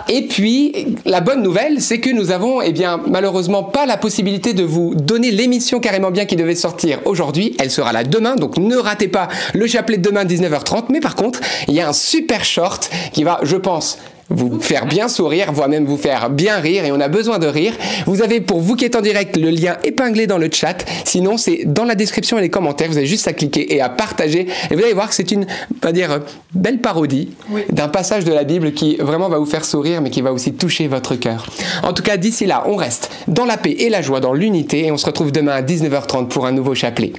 Et 0.08 0.28
puis, 0.28 0.96
la 1.06 1.22
bonne 1.22 1.42
nouvelle, 1.42 1.82
c'est 1.82 2.00
que 2.00 2.10
nous 2.10 2.32
avons, 2.32 2.62
eh 2.62 2.72
malheureusement 3.08 3.64
pas 3.64 3.86
la 3.86 3.98
possibilité 3.98 4.54
de 4.54 4.64
vous 4.64 4.94
donner 4.96 5.32
l'émission 5.32 5.80
carrément 5.80 6.12
bien 6.12 6.26
qui 6.26 6.36
devait 6.36 6.56
sortir 6.56 7.00
aujourd'hui. 7.06 7.56
Elle 7.60 7.72
sera 7.72 7.94
là 7.94 8.04
demain, 8.04 8.36
donc 8.36 8.58
ne 8.58 8.76
ratez 8.76 9.08
pas 9.08 9.28
le 9.54 9.68
chapelet 9.68 9.98
de 9.98 10.04
demain 10.04 10.26
19h30. 10.26 10.86
Mais 10.90 11.00
par 11.00 11.16
contre, 11.16 11.40
il 11.68 11.74
y 11.74 11.82
a 11.82 11.90
un 11.90 11.94
super 11.94 12.46
short 12.46 12.90
qui 13.14 13.24
va, 13.24 13.40
je 13.44 13.58
pense, 13.58 13.98
vous 14.30 14.60
faire 14.60 14.86
bien 14.86 15.08
sourire, 15.08 15.52
voire 15.52 15.70
même 15.70 15.86
vous 15.86 15.98
faire 15.98 16.30
bien 16.30 16.58
rire, 16.58 16.86
et 16.86 16.92
on 16.92 17.00
a 17.00 17.08
besoin 17.08 17.40
de 17.40 17.48
rire. 17.48 17.74
Vous 18.06 18.22
avez, 18.22 18.42
pour 18.42 18.60
vous 18.60 18.76
qui 18.76 18.86
êtes 18.86 18.96
en 18.96 19.02
direct, 19.02 19.38
le 19.38 19.50
lien 19.50 19.78
épinglé 19.84 20.28
dans 20.28 20.38
le 20.38 20.50
chat. 20.52 20.86
Sinon, 21.06 21.38
c'est 21.38 21.62
dans 21.66 21.86
la 21.86 21.96
description 21.96 22.38
et 22.38 22.42
les 22.42 22.50
commentaires. 22.50 22.90
Vous 22.90 22.98
avez 22.98 23.06
juste 23.06 23.28
à 23.28 23.34
cliquer 23.34 23.76
et 23.76 23.82
à 23.82 23.90
partager. 23.90 24.48
Et 24.70 24.76
vous 24.76 24.84
allez 24.84 24.94
voir 24.94 25.10
que 25.10 25.16
c'est 25.16 25.32
une, 25.32 25.46
on 25.46 25.86
va 25.86 25.92
dire, 25.92 26.22
belle 26.54 26.80
parodie 26.80 27.30
d'un 27.70 27.88
passage 27.88 28.26
de 28.26 28.34
la 28.34 28.44
Bible 28.44 28.74
qui 28.74 28.96
vraiment 28.98 29.30
va 29.30 29.38
vous 29.38 29.46
faire 29.46 29.66
sourire, 29.66 30.02
mais 30.02 30.10
qui 30.10 30.22
va 30.22 30.34
aussi 30.34 30.54
toucher 30.54 30.88
votre 30.88 31.16
cœur. 31.16 31.46
En 31.84 31.94
tout 31.94 32.04
cas, 32.04 32.18
d'ici 32.18 32.46
là, 32.46 32.64
on 32.68 32.76
reste 32.76 33.12
dans 33.28 33.46
la 33.46 33.58
paix 33.58 33.76
et 33.80 33.90
la 33.90 34.02
joie, 34.02 34.20
dans 34.20 34.34
l'unité, 34.34 34.86
et 34.86 34.92
on 34.92 34.98
se 34.98 35.06
retrouve 35.06 35.32
demain 35.32 35.54
à 35.54 35.62
19h30 35.62 36.28
pour 36.28 36.46
un 36.46 36.52
nouveau 36.52 36.76
chapelet. 36.76 37.14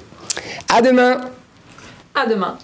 À 0.69 0.83
demain! 0.83 1.21
À 2.15 2.27
demain! 2.27 2.57